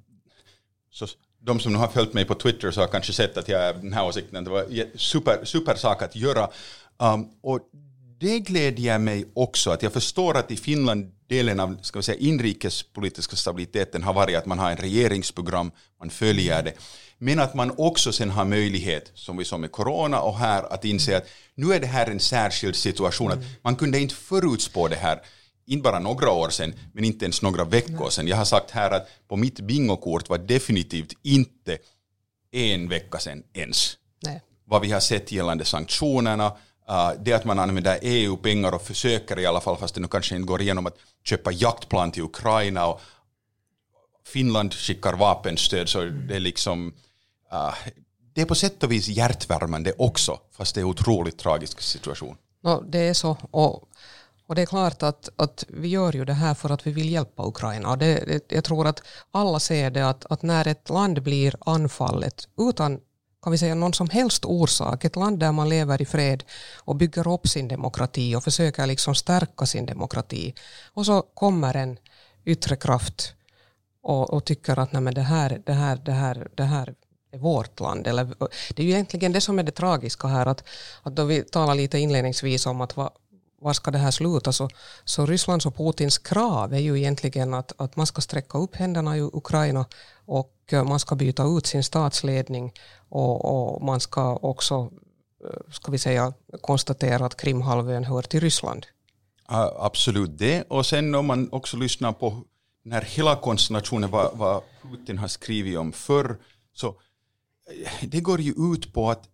så, 0.90 1.06
de 1.38 1.60
som 1.60 1.72
nu 1.72 1.78
har 1.78 1.88
följt 1.88 2.14
mig 2.14 2.24
på 2.24 2.34
Twitter 2.34 2.70
så 2.70 2.80
har 2.80 2.88
kanske 2.88 3.12
sett 3.12 3.36
att 3.36 3.48
jag 3.48 3.62
är 3.62 3.74
den 3.74 3.92
här 3.92 4.06
åsikten. 4.06 4.44
Det 4.44 4.50
var 4.50 4.96
super, 4.98 5.44
super 5.44 5.74
sak 5.74 6.02
att 6.02 6.16
göra. 6.16 6.50
Um, 6.98 7.30
och 7.42 7.60
det 8.18 8.40
glädjer 8.40 8.98
mig 8.98 9.24
också 9.34 9.70
att 9.70 9.82
jag 9.82 9.92
förstår 9.92 10.36
att 10.36 10.50
i 10.50 10.56
Finland 10.56 11.15
delen 11.28 11.60
av 11.60 11.76
ska 11.82 11.98
vi 11.98 12.02
säga, 12.02 12.18
inrikespolitiska 12.18 13.36
stabiliteten 13.36 14.02
har 14.02 14.12
varit 14.12 14.36
att 14.36 14.46
man 14.46 14.58
har 14.58 14.70
en 14.70 14.76
regeringsprogram, 14.76 15.70
man 16.00 16.10
följer 16.10 16.62
det. 16.62 16.72
Men 17.18 17.38
att 17.38 17.54
man 17.54 17.74
också 17.76 18.12
sen 18.12 18.30
har 18.30 18.44
möjlighet, 18.44 19.10
som 19.14 19.36
vi 19.36 19.44
sa 19.44 19.58
med 19.58 19.72
corona 19.72 20.20
och 20.20 20.38
här, 20.38 20.72
att 20.72 20.84
inse 20.84 21.16
att 21.16 21.26
nu 21.54 21.72
är 21.72 21.80
det 21.80 21.86
här 21.86 22.06
en 22.06 22.20
särskild 22.20 22.76
situation. 22.76 23.32
Att 23.32 23.38
man 23.62 23.76
kunde 23.76 23.98
inte 23.98 24.14
förutspå 24.14 24.88
det 24.88 24.96
här, 24.96 25.20
inte 25.66 25.82
bara 25.82 25.98
några 25.98 26.30
år 26.30 26.50
sedan, 26.50 26.74
men 26.92 27.04
inte 27.04 27.24
ens 27.24 27.42
några 27.42 27.64
veckor 27.64 28.10
sedan. 28.10 28.28
Jag 28.28 28.36
har 28.36 28.44
sagt 28.44 28.70
här 28.70 28.90
att 28.90 29.08
på 29.28 29.36
mitt 29.36 29.60
bingokort 29.60 30.28
var 30.28 30.38
definitivt 30.38 31.12
inte 31.22 31.78
en 32.52 32.88
vecka 32.88 33.18
sedan 33.18 33.42
ens. 33.52 33.96
Nej. 34.22 34.42
Vad 34.64 34.82
vi 34.82 34.92
har 34.92 35.00
sett 35.00 35.32
gällande 35.32 35.64
sanktionerna, 35.64 36.56
Uh, 36.90 37.12
det 37.20 37.32
att 37.32 37.44
man 37.44 37.58
använder 37.58 37.98
EU-pengar 38.02 38.72
och 38.74 38.82
försöker 38.82 39.38
i 39.38 39.46
alla 39.46 39.60
fall, 39.60 39.76
fast 39.76 39.94
det 39.94 40.00
nu 40.00 40.08
kanske 40.08 40.36
inte 40.36 40.46
går 40.46 40.62
igenom, 40.62 40.86
att 40.86 40.96
köpa 41.24 41.52
jaktplan 41.52 42.10
till 42.10 42.22
Ukraina 42.22 42.86
och 42.86 43.00
Finland 44.26 44.74
skickar 44.74 45.12
vapenstöd 45.12 45.88
så 45.88 46.00
det 46.04 46.36
är 46.36 46.40
liksom 46.40 46.94
uh, 47.52 47.74
det 48.36 48.42
är 48.42 48.46
på 48.46 48.54
sätt 48.54 48.82
och 48.82 48.92
vis 48.92 49.08
hjärtvärmande 49.08 49.92
också, 49.98 50.40
fast 50.52 50.74
det 50.74 50.80
är 50.80 50.82
en 50.82 50.90
otroligt 50.90 51.38
tragisk 51.38 51.80
situation. 51.80 52.36
No, 52.62 52.84
det 52.88 52.98
är 52.98 53.14
så. 53.14 53.36
Och, 53.50 53.88
och 54.46 54.54
det 54.54 54.62
är 54.62 54.66
klart 54.66 55.02
att, 55.02 55.28
att 55.36 55.64
vi 55.68 55.88
gör 55.88 56.12
ju 56.12 56.24
det 56.24 56.32
här 56.32 56.54
för 56.54 56.70
att 56.70 56.86
vi 56.86 56.92
vill 56.92 57.12
hjälpa 57.12 57.46
Ukraina. 57.46 57.90
Och 57.90 57.98
det, 57.98 58.24
det, 58.26 58.54
jag 58.54 58.64
tror 58.64 58.86
att 58.86 59.02
alla 59.30 59.60
ser 59.60 59.90
det 59.90 60.08
att, 60.08 60.26
att 60.26 60.42
när 60.42 60.68
ett 60.68 60.88
land 60.88 61.22
blir 61.22 61.54
anfallet 61.60 62.48
utan 62.58 63.00
kan 63.42 63.52
vi 63.52 63.58
säga 63.58 63.74
någon 63.74 63.94
som 63.94 64.08
helst 64.10 64.44
orsak, 64.44 65.04
ett 65.04 65.16
land 65.16 65.38
där 65.38 65.52
man 65.52 65.68
lever 65.68 66.02
i 66.02 66.04
fred 66.04 66.44
och 66.76 66.96
bygger 66.96 67.28
upp 67.28 67.48
sin 67.48 67.68
demokrati 67.68 68.36
och 68.36 68.44
försöker 68.44 68.86
liksom 68.86 69.14
stärka 69.14 69.66
sin 69.66 69.86
demokrati. 69.86 70.54
Och 70.92 71.06
så 71.06 71.22
kommer 71.22 71.76
en 71.76 71.98
yttre 72.44 72.76
kraft 72.76 73.34
och, 74.02 74.30
och 74.30 74.44
tycker 74.44 74.78
att 74.78 74.92
nej, 74.92 75.02
men 75.02 75.14
det, 75.14 75.22
här, 75.22 75.62
det, 75.66 75.72
här, 75.72 75.96
det, 75.96 76.12
här, 76.12 76.48
det 76.54 76.64
här 76.64 76.94
är 77.32 77.38
vårt 77.38 77.80
land. 77.80 78.06
Eller, 78.06 78.24
det 78.74 78.82
är 78.82 78.86
ju 78.86 78.92
egentligen 78.92 79.32
det 79.32 79.40
som 79.40 79.58
är 79.58 79.62
det 79.62 79.72
tragiska 79.72 80.28
här, 80.28 80.46
att, 80.46 80.64
att 81.02 81.16
då 81.16 81.24
vi 81.24 81.42
talar 81.42 81.74
lite 81.74 81.98
inledningsvis 81.98 82.66
om 82.66 82.80
att 82.80 82.96
vad, 82.96 83.10
var 83.60 83.72
ska 83.72 83.90
det 83.90 83.98
här 83.98 84.10
sluta, 84.10 84.52
så, 84.52 84.68
så 85.04 85.26
Rysslands 85.26 85.66
och 85.66 85.76
Putins 85.76 86.18
krav 86.18 86.74
är 86.74 86.78
ju 86.78 86.98
egentligen 86.98 87.54
att, 87.54 87.72
att 87.76 87.96
man 87.96 88.06
ska 88.06 88.20
sträcka 88.20 88.58
upp 88.58 88.76
händerna 88.76 89.16
i 89.16 89.20
Ukraina 89.20 89.86
och 90.24 90.54
eh, 90.72 90.84
man 90.84 90.98
ska 90.98 91.14
byta 91.14 91.44
ut 91.44 91.66
sin 91.66 91.84
statsledning 91.84 92.72
och, 93.08 93.44
och 93.44 93.82
man 93.82 94.00
ska 94.00 94.36
också 94.36 94.90
eh, 95.44 95.72
ska 95.72 95.92
vi 95.92 95.98
säga, 95.98 96.32
konstatera 96.60 97.26
att 97.26 97.36
Krimhalvön 97.36 98.04
hör 98.04 98.22
till 98.22 98.40
Ryssland. 98.40 98.86
Absolut 99.78 100.38
det. 100.38 100.62
Och 100.68 100.86
sen 100.86 101.14
om 101.14 101.26
man 101.26 101.48
också 101.52 101.76
lyssnar 101.76 102.12
på 102.12 102.42
den 102.84 102.92
här 102.92 103.02
hela 103.02 103.36
konstellationen, 103.36 104.10
vad, 104.10 104.38
vad 104.38 104.62
Putin 104.82 105.18
har 105.18 105.28
skrivit 105.28 105.78
om 105.78 105.92
förr, 105.92 106.38
så 106.72 106.88
eh, 106.88 108.08
det 108.08 108.20
går 108.20 108.40
ju 108.40 108.54
ut 108.74 108.92
på 108.92 109.10
att 109.10 109.28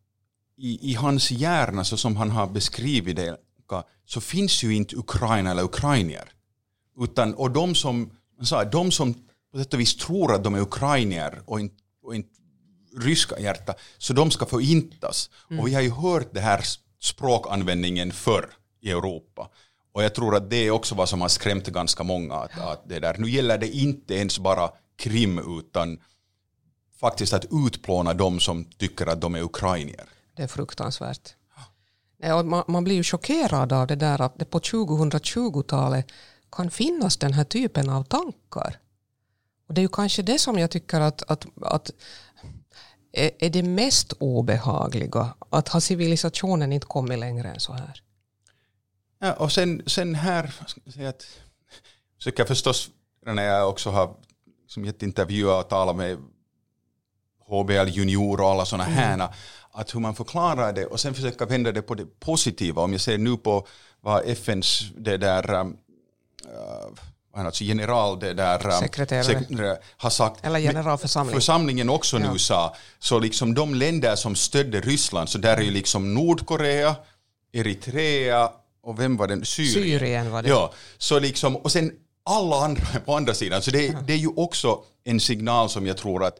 i, 0.56 0.90
i 0.90 0.94
hans 0.94 1.30
hjärna, 1.30 1.84
så 1.84 1.96
som 1.96 2.16
han 2.16 2.30
har 2.30 2.46
beskrivit 2.46 3.16
det, 3.16 3.36
så 4.06 4.20
finns 4.20 4.62
ju 4.62 4.74
inte 4.74 4.96
Ukraina 4.96 5.50
eller 5.50 5.62
ukrainier. 5.62 6.32
Utan, 7.00 7.34
och 7.34 7.50
de 7.50 7.74
som, 7.74 8.10
sa, 8.42 8.64
de 8.64 8.92
som 8.92 9.14
på 9.52 9.58
sätt 9.58 9.74
och 9.74 9.80
vis 9.80 9.96
tror 9.96 10.34
att 10.34 10.44
de 10.44 10.54
är 10.54 10.60
ukrainier 10.60 11.42
och 11.46 11.60
inte, 11.60 11.76
och 12.02 12.14
inte 12.14 12.30
ryska 12.98 13.38
hjärta, 13.38 13.74
så 13.98 14.12
de 14.12 14.30
ska 14.30 14.46
förintas. 14.46 15.30
Mm. 15.50 15.60
Och 15.60 15.68
vi 15.68 15.74
har 15.74 15.82
ju 15.82 15.90
hört 15.90 16.28
det 16.34 16.40
här 16.40 16.64
språkanvändningen 17.00 18.12
förr 18.12 18.50
i 18.80 18.90
Europa. 18.90 19.48
Och 19.92 20.02
jag 20.02 20.14
tror 20.14 20.36
att 20.36 20.50
det 20.50 20.56
är 20.56 20.70
också 20.70 20.94
vad 20.94 21.08
som 21.08 21.20
har 21.20 21.28
skrämt 21.28 21.66
ganska 21.66 22.02
många. 22.02 22.34
Att, 22.34 22.58
att 22.58 22.88
det 22.88 23.00
där. 23.00 23.16
Nu 23.18 23.30
gäller 23.30 23.58
det 23.58 23.68
inte 23.68 24.14
ens 24.14 24.38
bara 24.38 24.70
Krim 24.96 25.58
utan 25.58 25.98
faktiskt 27.00 27.32
att 27.32 27.44
utplåna 27.66 28.14
de 28.14 28.40
som 28.40 28.64
tycker 28.64 29.06
att 29.06 29.20
de 29.20 29.34
är 29.34 29.42
ukrainier. 29.42 30.04
Det 30.36 30.42
är 30.42 30.48
fruktansvärt. 30.48 31.34
Man, 32.22 32.64
man 32.68 32.84
blir 32.84 32.94
ju 32.94 33.02
chockerad 33.02 33.72
av 33.72 33.86
det 33.86 33.96
där 33.96 34.20
att 34.20 34.38
det 34.38 34.44
på 34.44 34.58
2020-talet 34.58 36.06
kan 36.52 36.70
finnas 36.70 37.16
den 37.16 37.32
här 37.32 37.44
typen 37.44 37.90
av 37.90 38.04
tankar. 38.04 38.78
Och 39.68 39.74
det 39.74 39.80
är 39.80 39.82
ju 39.82 39.88
kanske 39.88 40.22
det 40.22 40.38
som 40.38 40.58
jag 40.58 40.70
tycker 40.70 41.00
att, 41.00 41.22
att, 41.30 41.46
att 41.62 41.90
är, 43.12 43.50
det 43.50 43.62
mest 43.62 44.12
obehagliga 44.12 45.34
att 45.50 45.68
ha 45.68 45.80
civilisationen 45.80 46.72
inte 46.72 46.86
kommit 46.86 47.18
längre 47.18 47.48
än 47.48 47.60
så 47.60 47.72
här? 47.72 48.02
Ja, 49.18 49.32
och 49.32 49.52
sen, 49.52 49.82
sen 49.86 50.14
här, 50.14 50.54
jag 50.84 51.06
att, 51.06 51.26
försöker 52.16 52.44
förstås, 52.44 52.90
när 53.26 53.42
jag 53.42 53.68
också 53.68 53.90
har 53.90 54.16
som 54.66 54.84
gett 54.84 55.02
intervjuer 55.02 55.58
och 55.58 55.68
talat 55.68 55.96
med 55.96 56.18
HBL 57.46 57.88
Junior 57.88 58.40
och 58.40 58.50
alla 58.50 58.64
sådana 58.64 58.86
mm. 58.86 59.28
Att 59.72 59.94
hur 59.94 60.00
man 60.00 60.14
förklarar 60.14 60.72
det 60.72 60.86
och 60.86 61.00
sen 61.00 61.14
försöka 61.14 61.46
vända 61.46 61.72
det 61.72 61.82
på 61.82 61.94
det 61.94 62.20
positiva. 62.20 62.82
Om 62.82 62.92
jag 62.92 63.00
ser 63.00 63.18
nu 63.18 63.36
på 63.36 63.66
vad 64.00 64.22
FNs 64.26 64.84
det 64.96 65.16
där 65.16 65.54
uh, 65.54 65.66
alltså 67.34 67.64
general 67.64 68.18
det 68.18 68.34
där 68.34 68.66
um, 68.66 68.72
sekreterare 68.72 69.78
har 69.96 70.10
sagt, 70.10 70.44
eller 70.44 70.60
generalförsamlingen 70.60 71.40
församlingen 71.40 71.90
också 71.90 72.18
nu 72.18 72.26
ja. 72.26 72.38
sa, 72.38 72.76
så 72.98 73.18
liksom 73.18 73.54
de 73.54 73.74
länder 73.74 74.16
som 74.16 74.34
stödde 74.34 74.80
Ryssland, 74.80 75.28
så 75.28 75.38
där 75.38 75.56
är 75.56 75.62
ju 75.62 75.70
liksom 75.70 76.14
Nordkorea, 76.14 76.96
Eritrea 77.52 78.50
och 78.82 79.00
vem 79.00 79.16
var 79.16 79.28
den? 79.28 79.44
Syrien. 79.44 79.72
Syrien 79.72 80.30
var 80.30 80.42
det. 80.42 80.48
Ja, 80.48 80.72
så 80.98 81.18
liksom, 81.18 81.56
och 81.56 81.72
sen 81.72 81.92
alla 82.24 82.56
andra 82.56 82.82
på 83.04 83.16
andra 83.16 83.34
sidan. 83.34 83.62
Så 83.62 83.70
det, 83.70 83.96
det 84.06 84.12
är 84.12 84.18
ju 84.18 84.28
också 84.36 84.82
en 85.04 85.20
signal 85.20 85.68
som 85.68 85.86
jag 85.86 85.96
tror 85.96 86.24
att 86.24 86.38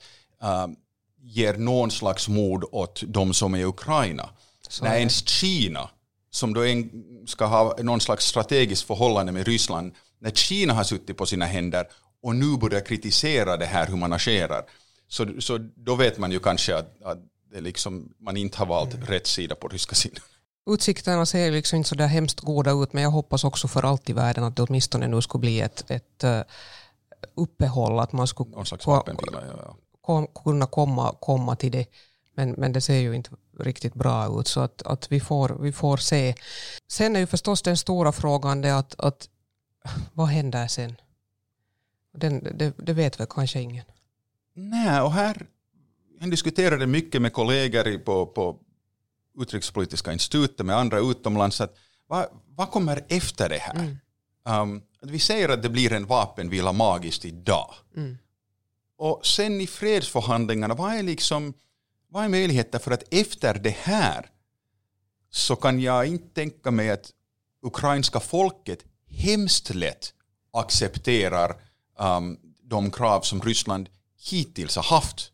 um, 0.65 0.77
ger 1.23 1.55
någon 1.55 1.91
slags 1.91 2.29
mod 2.29 2.65
åt 2.73 3.03
de 3.07 3.35
som 3.35 3.55
är 3.55 3.59
i 3.59 3.65
Ukraina. 3.65 4.31
Så 4.69 4.85
När 4.85 4.97
ens 4.97 5.29
Kina, 5.29 5.91
som 6.31 6.55
då 6.55 6.65
en, 6.65 7.05
ska 7.27 7.47
ha 7.47 7.77
någon 7.83 8.01
slags 8.01 8.25
strategiskt 8.25 8.87
förhållande 8.87 9.33
med 9.33 9.47
Ryssland, 9.47 9.95
när 10.21 10.31
Kina 10.31 10.75
har 10.75 10.85
suttit 10.85 11.17
på 11.17 11.27
sina 11.27 11.45
händer 11.45 11.87
och 12.23 12.37
nu 12.37 12.57
börjar 12.57 12.81
kritisera 12.81 13.57
det 13.57 13.67
här 13.67 13.87
hur 13.87 13.97
man 13.97 14.13
agerar, 14.13 14.63
så, 15.09 15.27
så 15.41 15.59
då 15.59 15.95
vet 15.95 16.19
man 16.19 16.33
ju 16.33 16.39
kanske 16.41 16.77
att, 16.77 17.03
att 17.03 17.19
det 17.53 17.61
liksom, 17.61 18.15
man 18.19 18.37
inte 18.37 18.59
har 18.59 18.67
valt 18.67 18.95
mm. 18.95 19.07
rätt 19.07 19.27
sida 19.27 19.55
på 19.55 19.69
ryska 19.69 19.95
sidan. 19.95 20.23
Utsikterna 20.71 21.27
ser 21.27 21.51
liksom 21.51 21.77
inte 21.77 21.89
så 21.89 21.95
där 21.95 22.07
hemskt 22.07 22.41
goda 22.41 22.71
ut 22.71 22.93
men 22.93 23.03
jag 23.03 23.11
hoppas 23.11 23.45
också 23.45 23.69
för 23.69 23.83
allt 23.83 24.11
i 24.11 24.13
världen 24.13 24.45
att 24.45 24.57
det 24.57 24.63
åtminstone 24.63 25.09
nu 25.09 25.23
skulle 25.23 25.41
bli 25.41 25.61
ett, 25.61 25.91
ett 25.91 26.25
uh, 26.25 26.41
uppehåll, 27.35 27.99
att 27.99 28.13
man 28.13 28.27
skulle 28.27 28.51
Någon 28.51 28.67
slags 28.67 28.87
vapenvila, 28.87 29.43
ja, 29.47 29.63
ja 29.65 29.77
kom, 30.03 30.27
kunna 30.27 30.67
komma, 30.67 31.15
komma 31.21 31.57
till 31.57 31.73
det. 31.73 31.87
Men, 32.35 32.51
men 32.51 32.73
det 32.73 32.81
ser 32.81 32.99
ju 32.99 33.15
inte 33.15 33.31
riktigt 33.59 33.95
bra 33.95 34.41
ut 34.41 34.49
så 34.49 34.61
att, 34.61 34.83
att 34.83 35.13
vi, 35.13 35.21
får, 35.21 35.49
vi 35.61 35.73
får 35.73 35.97
se. 35.97 36.35
Sen 36.89 37.17
är 37.17 37.21
ju 37.21 37.27
förstås 37.27 37.63
den 37.63 37.77
stora 37.77 38.13
frågan 38.13 38.61
det 38.61 38.79
att, 38.79 39.01
att 39.01 39.29
vad 40.13 40.27
händer 40.27 40.67
sen? 40.67 40.97
Den, 42.15 42.59
det, 42.59 42.73
det 42.79 42.93
vet 42.93 43.21
väl 43.21 43.27
kanske 43.31 43.61
ingen. 43.61 43.85
Nej, 44.55 45.01
och 45.01 45.13
här 45.13 45.47
jag 46.23 46.31
diskuterade 46.31 46.87
mycket 46.87 47.23
med 47.23 47.33
kollegor 47.33 47.99
på, 47.99 48.27
på 48.27 48.59
Utrikespolitiska 49.39 50.13
institutet 50.13 50.67
med 50.67 50.77
andra 50.77 50.99
utomlands 50.99 51.61
att 51.61 51.77
vad, 52.07 52.27
vad 52.57 52.71
kommer 52.71 53.05
efter 53.09 53.49
det 53.49 53.59
här? 53.59 53.75
Mm. 53.75 53.97
Um, 54.45 54.83
vi 55.03 55.19
säger 55.19 55.49
att 55.49 55.63
det 55.63 55.69
blir 55.69 55.93
en 55.93 56.07
vapenvila 56.07 56.73
magiskt 56.73 57.25
idag. 57.25 57.75
Mm. 57.97 58.19
Och 59.03 59.27
sen 59.27 59.61
i 59.61 59.67
fredsförhandlingarna, 59.67 60.75
vad 60.75 60.95
är, 60.95 61.03
liksom, 61.03 61.55
vad 62.09 62.25
är 62.25 62.29
möjligheten 62.29 62.81
för 62.81 62.91
att 62.91 63.15
efter 63.15 63.55
det 63.55 63.77
här 63.77 64.31
så 65.31 65.57
kan 65.57 65.81
jag 65.81 66.07
inte 66.07 66.35
tänka 66.35 66.71
mig 66.71 66.91
att 66.91 67.11
ukrainska 67.63 68.21
folket 68.21 68.85
hemskt 69.11 69.75
lätt 69.75 70.15
accepterar 70.53 71.57
um, 71.99 72.39
de 72.63 72.91
krav 72.91 73.21
som 73.21 73.41
Ryssland 73.43 73.89
hittills 74.31 74.77
har 74.77 74.83
haft. 74.83 75.33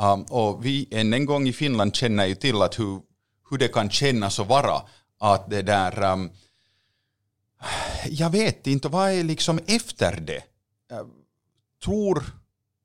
Um, 0.00 0.22
och 0.22 0.66
vi 0.66 0.88
än 0.90 1.12
en 1.12 1.26
gång 1.26 1.48
i 1.48 1.52
Finland 1.52 1.94
känner 1.94 2.26
ju 2.26 2.34
till 2.34 2.62
att 2.62 2.78
hur, 2.78 3.00
hur 3.50 3.58
det 3.58 3.68
kan 3.68 3.90
kännas 3.90 4.40
att 4.40 4.48
vara 4.48 4.82
att 5.18 5.50
det 5.50 5.62
där 5.62 6.12
um, 6.12 6.30
jag 8.06 8.30
vet 8.30 8.66
inte, 8.66 8.88
vad 8.88 9.10
är 9.10 9.22
liksom 9.22 9.60
efter 9.66 10.20
det? 10.20 10.42
Jag 10.88 11.10
tror 11.84 12.41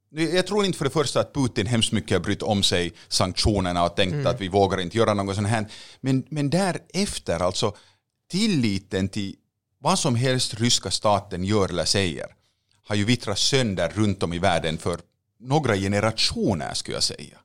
jag 0.10 0.48
tror 0.48 0.66
inte 0.66 0.78
för 0.78 0.86
det 0.86 0.92
första 0.92 1.20
att 1.20 1.34
Putin 1.34 1.68
hemskt 1.68 1.92
mycket 1.92 2.12
har 2.12 2.20
brytt 2.20 2.42
om 2.42 2.64
sig 2.64 2.94
sanktionerna 3.08 3.84
och 3.84 3.96
tänkt 3.96 4.14
mm. 4.14 4.28
att 4.28 4.42
vi 4.42 4.48
vågar 4.48 4.80
inte 4.80 4.98
göra 4.98 5.14
något 5.14 5.36
sånt 5.36 5.48
här. 5.48 5.68
Men, 6.02 6.26
men 6.30 6.50
därefter, 6.50 7.40
alltså 7.40 7.76
tilliten 8.32 9.10
till 9.10 9.36
vad 9.80 10.00
som 10.00 10.16
helst 10.16 10.54
ryska 10.54 10.92
staten 10.92 11.44
gör 11.44 11.70
eller 11.70 11.86
säger 11.86 12.26
har 12.84 12.96
ju 12.96 13.06
vittrat 13.06 13.40
sönder 13.40 13.90
runt 13.90 14.24
om 14.24 14.34
i 14.34 14.40
världen 14.40 14.78
för 14.78 15.00
några 15.40 15.76
generationer 15.76 16.74
skulle 16.74 16.96
jag 16.96 17.04
säga. 17.04 17.38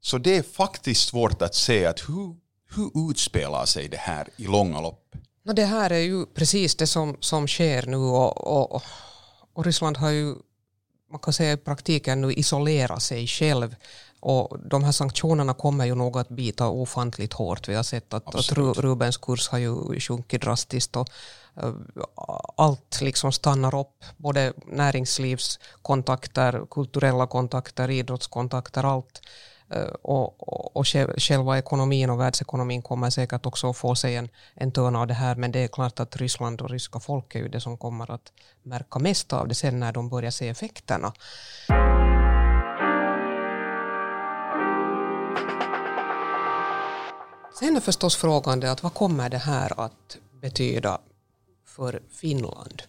Så 0.00 0.18
det 0.18 0.36
är 0.36 0.42
faktiskt 0.42 1.08
svårt 1.08 1.42
att 1.42 1.54
se 1.54 1.86
att 1.86 2.00
hur, 2.00 2.36
hur 2.74 3.10
utspelar 3.10 3.66
sig 3.66 3.88
det 3.88 3.96
här 3.96 4.28
i 4.36 4.46
långa 4.46 4.80
lopp? 4.80 5.14
No, 5.44 5.52
det 5.52 5.64
här 5.64 5.90
är 5.90 5.98
ju 5.98 6.26
precis 6.26 6.74
det 6.74 6.86
som, 6.86 7.16
som 7.20 7.48
sker 7.48 7.86
nu 7.86 7.96
och, 7.96 8.74
och, 8.74 8.82
och 9.54 9.64
Ryssland 9.64 9.96
har 9.96 10.10
ju 10.10 10.34
man 11.14 11.20
kan 11.20 11.32
säga 11.32 11.52
i 11.52 11.56
praktiken 11.56 12.20
nu 12.20 12.32
isolera 12.32 13.00
sig 13.00 13.26
själv 13.26 13.76
och 14.20 14.58
de 14.70 14.84
här 14.84 14.92
sanktionerna 14.92 15.54
kommer 15.54 15.86
ju 15.86 15.94
nog 15.94 16.18
att 16.18 16.28
bita 16.28 16.68
ofantligt 16.68 17.32
hårt. 17.32 17.68
Vi 17.68 17.74
har 17.74 17.82
sett 17.82 18.14
att, 18.14 18.34
att 18.34 18.52
Rubens 18.52 19.16
kurs 19.16 19.48
har 19.48 19.58
ju 19.58 20.00
sjunkit 20.00 20.42
drastiskt 20.42 20.96
och 20.96 21.08
uh, 21.62 21.74
allt 22.56 23.00
liksom 23.00 23.32
stannar 23.32 23.80
upp. 23.80 24.04
Både 24.16 24.52
näringslivskontakter, 24.66 26.66
kulturella 26.70 27.26
kontakter, 27.26 27.90
idrottskontakter, 27.90 28.84
allt. 28.84 29.20
Och, 30.02 30.48
och, 30.48 30.76
och 30.76 30.86
själva 31.18 31.58
ekonomin 31.58 32.10
och 32.10 32.20
världsekonomin 32.20 32.82
kommer 32.82 33.10
säkert 33.10 33.46
också 33.46 33.70
att 33.70 33.76
få 33.76 33.94
sig 33.94 34.16
en, 34.16 34.28
en 34.54 34.72
törn 34.72 34.96
av 34.96 35.06
det 35.06 35.14
här 35.14 35.34
men 35.36 35.52
det 35.52 35.58
är 35.58 35.68
klart 35.68 36.00
att 36.00 36.16
Ryssland 36.16 36.60
och 36.60 36.70
ryska 36.70 37.00
folk 37.00 37.34
är 37.34 37.38
ju 37.38 37.48
det 37.48 37.60
som 37.60 37.78
kommer 37.78 38.10
att 38.10 38.32
märka 38.62 38.98
mest 38.98 39.32
av 39.32 39.48
det 39.48 39.54
sen 39.54 39.80
när 39.80 39.92
de 39.92 40.08
börjar 40.08 40.30
se 40.30 40.48
effekterna. 40.48 41.12
Sen 47.58 47.76
är 47.76 47.80
förstås 47.80 48.16
frågan 48.16 48.60
det 48.60 48.72
att 48.72 48.82
vad 48.82 48.94
kommer 48.94 49.28
det 49.30 49.38
här 49.38 49.80
att 49.80 50.18
betyda 50.40 50.98
för 51.66 52.02
Finland? 52.10 52.82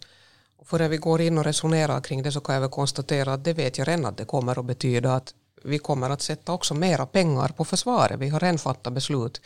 Och 0.58 0.68
före 0.68 0.88
vi 0.88 0.98
går 0.98 1.22
in 1.22 1.38
och 1.38 1.44
resonerar 1.44 2.02
kring 2.02 2.24
det 2.24 2.32
så 2.32 2.40
kan 2.40 2.56
jag 2.56 2.62
väl 2.62 2.70
konstatera 2.70 3.34
att 3.34 3.44
det 3.44 3.54
vet 3.54 3.78
jag 3.78 3.88
redan 3.88 4.06
att 4.06 4.18
det 4.18 4.26
kommer 4.26 4.60
att 4.60 4.66
betyda 4.66 5.16
att 5.16 5.34
vi 5.66 5.80
kommer 5.80 6.10
att 6.10 6.22
sätta 6.22 6.54
också 6.54 6.74
mera 6.74 7.06
pengar 7.06 7.48
på 7.48 7.66
försvaret. 7.66 8.20
Vi 8.20 8.30
har 8.30 8.40
redan 8.40 8.58
fattat 8.58 8.94
beslut 8.94 9.42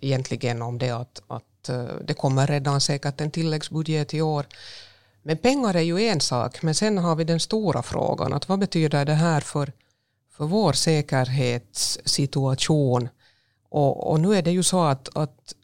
egentligen 0.00 0.62
om 0.62 0.78
det 0.78 0.90
att, 0.90 1.22
att 1.26 1.68
eh, 1.68 1.84
det 2.04 2.14
kommer 2.14 2.46
redan 2.46 2.80
säkert 2.80 3.20
en 3.20 3.30
tilläggsbudget 3.30 4.14
i 4.14 4.22
år. 4.22 4.46
Men 5.22 5.36
pengar 5.36 5.74
är 5.74 5.80
ju 5.80 6.08
en 6.08 6.20
sak, 6.20 6.62
men 6.62 6.74
sen 6.74 6.98
har 6.98 7.16
vi 7.16 7.24
den 7.24 7.40
stora 7.40 7.82
frågan 7.82 8.32
att 8.32 8.48
vad 8.48 8.58
betyder 8.58 9.04
det 9.04 9.14
här 9.14 9.40
för, 9.40 9.72
för 10.30 10.44
vår 10.44 10.72
säkerhetssituation? 10.72 13.08
Och, 13.68 14.10
och 14.10 14.20
nu 14.20 14.36
är 14.36 14.42
det 14.42 14.50
ju 14.50 14.62
så 14.62 14.82
att, 14.82 15.16
att 15.16 15.54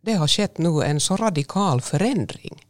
det 0.00 0.12
har 0.12 0.28
skett 0.28 0.58
nu 0.58 0.82
en 0.82 1.00
så 1.00 1.16
radikal 1.16 1.80
förändring 1.80 2.62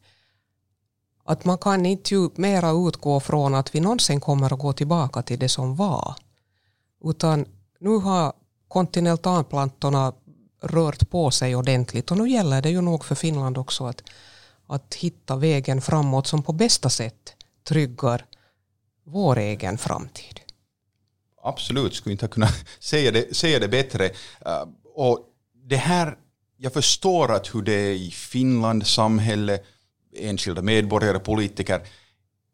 att 1.24 1.44
man 1.44 1.58
kan 1.58 1.86
inte 1.86 2.14
ju 2.14 2.28
mera 2.34 2.70
utgå 2.70 3.20
från 3.20 3.54
att 3.54 3.74
vi 3.74 3.80
någonsin 3.80 4.20
kommer 4.20 4.52
att 4.52 4.58
gå 4.58 4.72
tillbaka 4.72 5.22
till 5.22 5.38
det 5.38 5.48
som 5.48 5.76
var. 5.76 6.14
Utan 7.04 7.46
nu 7.78 7.90
har 7.90 8.32
kontinentalplantorna 8.68 10.12
rört 10.62 11.10
på 11.10 11.30
sig 11.30 11.56
ordentligt 11.56 12.10
och 12.10 12.18
nu 12.18 12.30
gäller 12.30 12.62
det 12.62 12.70
ju 12.70 12.80
nog 12.80 13.04
för 13.04 13.14
Finland 13.14 13.58
också 13.58 13.86
att, 13.86 14.02
att 14.66 14.94
hitta 14.94 15.36
vägen 15.36 15.80
framåt 15.80 16.26
som 16.26 16.42
på 16.42 16.52
bästa 16.52 16.90
sätt 16.90 17.34
tryggar 17.68 18.26
vår 19.04 19.38
egen 19.38 19.78
framtid. 19.78 20.40
Absolut, 21.42 21.94
skulle 21.94 22.12
inte 22.12 22.28
kunna 22.28 22.48
säga 22.78 23.10
det, 23.10 23.36
säga 23.36 23.58
det 23.58 23.68
bättre. 23.68 24.04
Uh, 24.06 24.68
och 24.94 25.18
det 25.64 25.76
här, 25.76 26.16
jag 26.56 26.72
förstår 26.72 27.32
att 27.32 27.54
hur 27.54 27.62
det 27.62 27.72
är 27.72 27.92
i 27.92 28.10
Finland, 28.10 28.86
samhälle, 28.86 29.58
enskilda 30.16 30.62
medborgare, 30.62 31.18
politiker. 31.18 31.80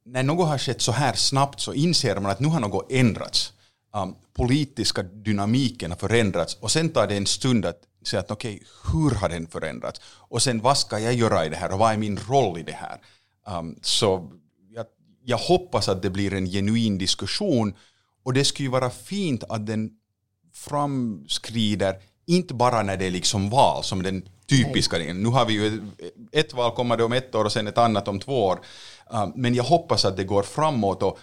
När 0.04 0.22
något 0.22 0.48
har 0.48 0.58
skett 0.58 0.82
så 0.82 0.92
här 0.92 1.12
snabbt 1.12 1.60
så 1.60 1.72
inser 1.72 2.20
man 2.20 2.30
att 2.30 2.40
nu 2.40 2.48
har 2.48 2.60
något 2.60 2.92
ändrats 2.92 3.52
um, 3.94 4.14
politiska 4.34 5.02
dynamiken 5.02 5.90
har 5.90 5.98
förändrats 5.98 6.54
och 6.54 6.70
sen 6.70 6.88
tar 6.88 7.06
det 7.06 7.16
en 7.16 7.26
stund 7.26 7.66
att 7.66 7.80
säga 8.06 8.20
att 8.20 8.30
okej, 8.30 8.54
okay, 8.54 8.66
hur 8.92 9.10
har 9.10 9.28
den 9.28 9.46
förändrats? 9.46 10.00
Och 10.04 10.42
sen 10.42 10.60
vad 10.60 10.78
ska 10.78 10.98
jag 10.98 11.14
göra 11.14 11.46
i 11.46 11.48
det 11.48 11.56
här 11.56 11.72
och 11.72 11.78
vad 11.78 11.92
är 11.92 11.96
min 11.96 12.18
roll 12.28 12.58
i 12.58 12.62
det 12.62 12.72
här? 12.72 13.00
Um, 13.58 13.78
så 13.82 14.30
jag, 14.74 14.86
jag 15.24 15.38
hoppas 15.38 15.88
att 15.88 16.02
det 16.02 16.10
blir 16.10 16.34
en 16.34 16.46
genuin 16.46 16.98
diskussion 16.98 17.74
och 18.22 18.32
det 18.32 18.44
skulle 18.44 18.66
ju 18.66 18.70
vara 18.70 18.90
fint 18.90 19.44
att 19.48 19.66
den 19.66 19.90
framskrider 20.54 21.96
inte 22.26 22.54
bara 22.54 22.82
när 22.82 22.96
det 22.96 23.06
är 23.06 23.10
liksom 23.10 23.50
val 23.50 23.84
som 23.84 24.02
den 24.02 24.28
typiska 24.46 24.98
Nej. 24.98 25.14
Nu 25.14 25.28
har 25.28 25.46
vi 25.46 25.52
ju 25.52 25.90
ett 26.32 26.54
val 26.54 26.74
kommer 26.74 26.96
det 26.96 27.04
om 27.04 27.12
ett 27.12 27.34
år 27.34 27.44
och 27.44 27.52
sen 27.52 27.66
ett 27.66 27.78
annat 27.78 28.08
om 28.08 28.20
två 28.20 28.44
år. 28.46 28.60
Um, 29.10 29.32
men 29.34 29.54
jag 29.54 29.64
hoppas 29.64 30.04
att 30.04 30.16
det 30.16 30.24
går 30.24 30.42
framåt 30.42 31.02
och 31.02 31.18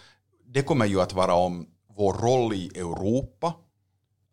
det 0.45 0.61
kommer 0.61 0.85
ju 0.85 1.01
att 1.01 1.13
vara 1.13 1.33
om 1.33 1.67
vår 1.95 2.13
roll 2.13 2.53
i 2.53 2.67
Europa, 2.75 3.53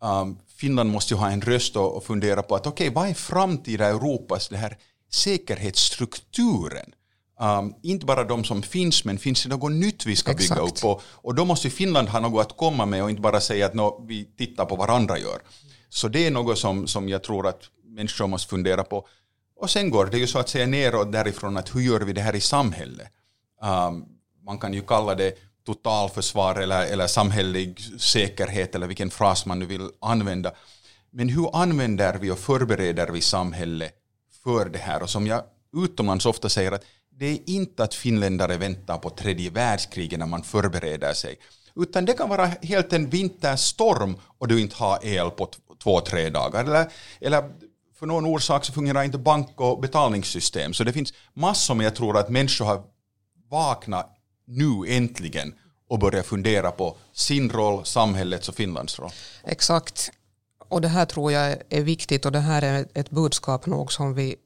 um, 0.02 0.38
Finland 0.56 0.90
måste 0.90 1.14
ju 1.14 1.18
ha 1.18 1.30
en 1.30 1.40
röst 1.40 1.76
och, 1.76 1.96
och 1.96 2.04
fundera 2.04 2.42
på 2.42 2.54
att 2.54 2.66
okej, 2.66 2.88
okay, 2.88 2.94
vad 2.94 3.08
är 3.08 3.14
framtida 3.14 3.86
Europas 3.86 4.48
det 4.48 4.56
här 4.56 4.78
säkerhetsstrukturen? 5.10 6.94
Um, 7.40 7.74
inte 7.82 8.06
bara 8.06 8.24
de 8.24 8.44
som 8.44 8.62
finns, 8.62 9.04
men 9.04 9.18
finns 9.18 9.42
det 9.42 9.48
något 9.48 9.72
nytt 9.72 10.06
vi 10.06 10.16
ska 10.16 10.34
bygga 10.34 10.60
upp? 10.60 10.84
Och, 10.84 11.02
och 11.06 11.34
då 11.34 11.44
måste 11.44 11.70
Finland 11.70 12.08
ha 12.08 12.20
något 12.20 12.46
att 12.46 12.56
komma 12.56 12.86
med 12.86 13.02
och 13.02 13.10
inte 13.10 13.22
bara 13.22 13.40
säga 13.40 13.66
att 13.66 13.74
no, 13.74 14.04
vi 14.08 14.24
tittar 14.24 14.64
på 14.64 14.76
vad 14.76 14.90
andra 14.90 15.18
gör. 15.18 15.42
Så 15.88 16.08
det 16.08 16.26
är 16.26 16.30
något 16.30 16.58
som, 16.58 16.86
som 16.86 17.08
jag 17.08 17.22
tror 17.22 17.46
att 17.46 17.62
människor 17.84 18.26
måste 18.26 18.48
fundera 18.48 18.84
på. 18.84 19.06
Och 19.56 19.70
sen 19.70 19.90
går 19.90 20.06
det 20.06 20.18
ju 20.18 20.26
så 20.26 20.38
att 20.38 20.48
säga 20.48 20.66
neråt 20.66 21.12
därifrån 21.12 21.56
att 21.56 21.74
hur 21.74 21.80
gör 21.80 22.00
vi 22.00 22.12
det 22.12 22.20
här 22.20 22.34
i 22.34 22.40
samhället? 22.40 23.08
Um, 23.62 24.04
man 24.44 24.58
kan 24.58 24.74
ju 24.74 24.80
kalla 24.82 25.14
det 25.14 25.34
totalförsvar 25.66 26.54
eller, 26.54 26.86
eller 26.86 27.06
samhällelig 27.06 27.80
säkerhet 28.00 28.74
eller 28.74 28.86
vilken 28.86 29.10
fras 29.10 29.46
man 29.46 29.58
nu 29.58 29.66
vill 29.66 29.88
använda. 30.00 30.52
Men 31.10 31.28
hur 31.28 31.56
använder 31.56 32.14
vi 32.14 32.30
och 32.30 32.38
förbereder 32.38 33.08
vi 33.08 33.20
samhället 33.20 33.94
för 34.44 34.68
det 34.68 34.78
här? 34.78 35.02
Och 35.02 35.10
som 35.10 35.26
jag 35.26 35.42
utomlands 35.76 36.26
ofta 36.26 36.48
säger 36.48 36.72
att 36.72 36.84
det 37.10 37.26
är 37.26 37.38
inte 37.46 37.82
att 37.82 37.94
finländare 37.94 38.56
väntar 38.56 38.98
på 38.98 39.10
tredje 39.10 39.50
världskriget 39.50 40.18
när 40.18 40.26
man 40.26 40.42
förbereder 40.42 41.12
sig. 41.12 41.38
Utan 41.76 42.04
det 42.04 42.12
kan 42.12 42.28
vara 42.28 42.46
helt 42.46 42.92
en 42.92 43.10
vinterstorm 43.10 44.16
och 44.38 44.48
du 44.48 44.60
inte 44.60 44.76
har 44.76 44.98
el 45.02 45.30
på 45.30 45.48
två, 45.82 46.00
tre 46.00 46.30
dagar. 46.30 46.64
Eller, 46.64 46.92
eller 47.20 47.50
för 47.98 48.06
någon 48.06 48.26
orsak 48.26 48.64
så 48.64 48.72
fungerar 48.72 49.02
inte 49.02 49.18
bank 49.18 49.60
och 49.60 49.80
betalningssystem. 49.80 50.74
Så 50.74 50.84
det 50.84 50.92
finns 50.92 51.12
massor 51.34 51.74
men 51.74 51.84
jag 51.84 51.94
tror 51.94 52.18
att 52.18 52.28
människor 52.28 52.64
har 52.64 52.82
vaknat 53.50 54.18
nu 54.52 54.96
äntligen 54.96 55.54
och 55.88 55.98
börjat 55.98 56.26
fundera 56.26 56.70
på 56.70 56.96
sin 57.12 57.50
roll, 57.50 57.84
samhällets 57.84 58.48
och 58.48 58.54
Finlands 58.54 58.98
roll. 58.98 59.10
Exakt. 59.44 60.10
Och 60.68 60.80
det 60.80 60.88
här 60.88 61.04
tror 61.04 61.32
jag 61.32 61.56
är 61.68 61.82
viktigt 61.82 62.26
och 62.26 62.32
det 62.32 62.40
här 62.40 62.62
är 62.62 62.86
ett 62.94 63.10
budskap 63.10 63.66
nog 63.66 63.92
som 63.92 64.14
vi 64.14 64.36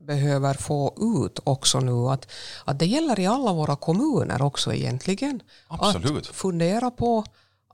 behöver 0.00 0.54
få 0.54 0.94
ut 1.24 1.38
också 1.44 1.80
nu 1.80 1.92
att, 1.92 2.30
att 2.64 2.78
det 2.78 2.86
gäller 2.86 3.20
i 3.20 3.26
alla 3.26 3.52
våra 3.52 3.76
kommuner 3.76 4.42
också 4.42 4.72
egentligen. 4.72 5.42
Absolut. 5.68 6.28
Att 6.28 6.36
fundera 6.36 6.90
på 6.90 7.24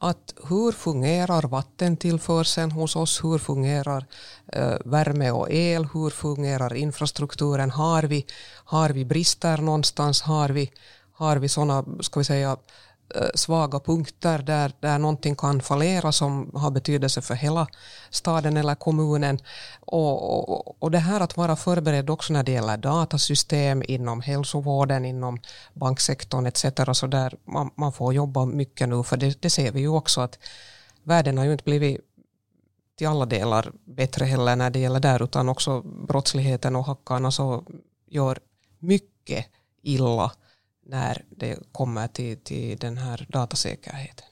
att 0.00 0.35
hur 0.49 0.73
fungerar 0.73 1.42
vattentillförseln 1.42 2.70
hos 2.70 2.96
oss, 2.96 3.25
hur 3.25 3.38
fungerar 3.38 4.06
eh, 4.52 4.76
värme 4.85 5.30
och 5.30 5.50
el, 5.50 5.88
hur 5.92 6.11
fungerar 6.11 6.75
infrastrukturen, 6.75 7.70
har 7.70 8.02
vi, 8.02 8.26
har 8.64 8.90
vi 8.90 9.04
brister 9.04 9.58
någonstans, 9.58 10.23
har 10.23 10.49
vi, 10.49 10.70
har 11.16 11.37
vi 11.37 11.49
sådana, 11.49 11.85
ska 12.00 12.20
vi 12.20 12.25
säga, 12.25 12.56
eh, 13.14 13.28
svaga 13.35 13.80
punkter 13.80 14.38
där, 14.38 14.73
där 14.80 14.99
någonting 14.99 15.37
kan 15.37 15.61
fallera 15.61 16.12
som 16.12 16.50
har 16.54 16.70
betydelse 16.70 17.23
för 17.23 17.35
hela 17.35 17.66
staden 18.11 18.56
eller 18.56 18.75
kommunen. 18.75 19.38
Och, 19.80 20.50
och, 20.50 20.82
och 20.82 20.90
det 20.90 20.99
här 20.99 21.20
att 21.20 21.37
vara 21.37 21.56
förberedd 21.56 22.11
också 22.11 22.32
när 22.32 22.42
det 22.42 22.52
gäller 22.52 22.76
datasystem 22.76 23.82
inom 23.88 24.20
hälsovården, 24.20 25.04
inom 25.04 25.38
banksektorn 25.75 26.46
etc. 26.46 26.64
Så 26.92 27.06
där 27.06 27.35
man, 27.44 27.70
man 27.76 27.92
får 27.92 28.14
jobba 28.14 28.44
mycket 28.44 28.88
nu 28.88 29.02
för 29.02 29.16
det, 29.16 29.42
det 29.42 29.50
ser 29.50 29.73
vi 29.73 29.80
ju 29.80 29.88
också 29.88 30.20
att 30.20 30.38
världen 31.02 31.38
har 31.38 31.44
ju 31.44 31.52
inte 31.52 31.64
blivit 31.64 32.00
till 32.96 33.06
alla 33.06 33.26
delar 33.26 33.73
bättre 33.85 34.25
heller 34.25 34.56
när 34.56 34.70
det 34.70 34.78
gäller 34.78 35.00
där 35.00 35.23
utan 35.23 35.49
också 35.49 35.82
brottsligheten 35.82 36.76
och 36.76 36.85
hackarna 36.85 37.30
så 37.30 37.64
gör 38.06 38.38
mycket 38.78 39.46
illa 39.82 40.32
när 40.87 41.25
det 41.31 41.59
kommer 41.73 42.09
till, 42.09 42.37
till 42.37 42.78
den 42.78 42.99
här 42.99 43.26
datasäkerheten. 43.28 44.26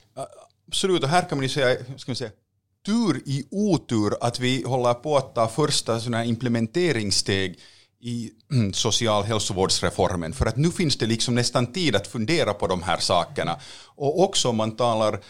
Absolut, 0.69 1.03
och 1.03 1.09
här 1.09 1.29
kan 1.29 1.39
man 1.39 1.43
ju 1.43 1.49
säga, 1.49 1.77
ska 1.97 2.11
man 2.11 2.17
säga 2.17 2.31
tur 2.87 3.23
i 3.27 3.45
otur 3.51 4.15
att 4.21 4.41
vi 4.41 4.65
håller 4.67 4.95
på 4.95 5.17
att 5.17 5.35
ta 5.35 5.49
första 5.49 6.01
såna 6.01 6.25
implementeringssteg 6.25 7.59
i 8.01 8.31
mm, 8.53 8.73
social 8.73 9.25
hälsovårdsreformen 9.25 10.33
för 10.33 10.47
att 10.47 10.57
nu 10.57 10.71
finns 10.71 10.97
det 10.97 11.07
liksom 11.07 11.35
nästan 11.35 11.67
tid 11.67 11.97
att 11.97 12.07
fundera 12.07 12.55
på 12.55 12.67
de 12.67 12.83
här 12.83 12.99
sakerna 12.99 13.61
och 13.85 14.23
också 14.23 14.49
om 14.49 14.57
man 14.57 14.77
talar 14.77 15.21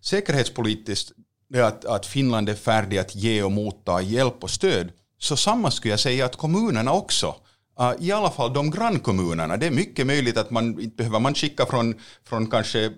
säkerhetspolitiskt 0.00 1.12
att, 1.54 1.84
att 1.84 2.06
Finland 2.06 2.48
är 2.48 2.54
färdig 2.54 2.98
att 2.98 3.14
ge 3.14 3.42
och 3.42 3.52
motta 3.52 4.02
hjälp 4.02 4.44
och 4.44 4.50
stöd 4.50 4.92
så 5.18 5.36
samma 5.36 5.70
skulle 5.70 5.92
jag 5.92 6.00
säga 6.00 6.24
att 6.24 6.36
kommunerna 6.36 6.92
också 6.92 7.34
Uh, 7.80 7.92
I 7.98 8.12
alla 8.12 8.30
fall 8.30 8.52
de 8.52 8.70
grannkommunerna. 8.70 9.56
Det 9.56 9.66
är 9.66 9.70
mycket 9.70 10.06
möjligt 10.06 10.36
att 10.36 10.50
man 10.50 10.80
inte 10.80 10.96
behöver 10.96 11.18
man 11.18 11.34
skicka 11.34 11.66
från, 11.66 11.94
från 12.24 12.50
kanske 12.50 12.92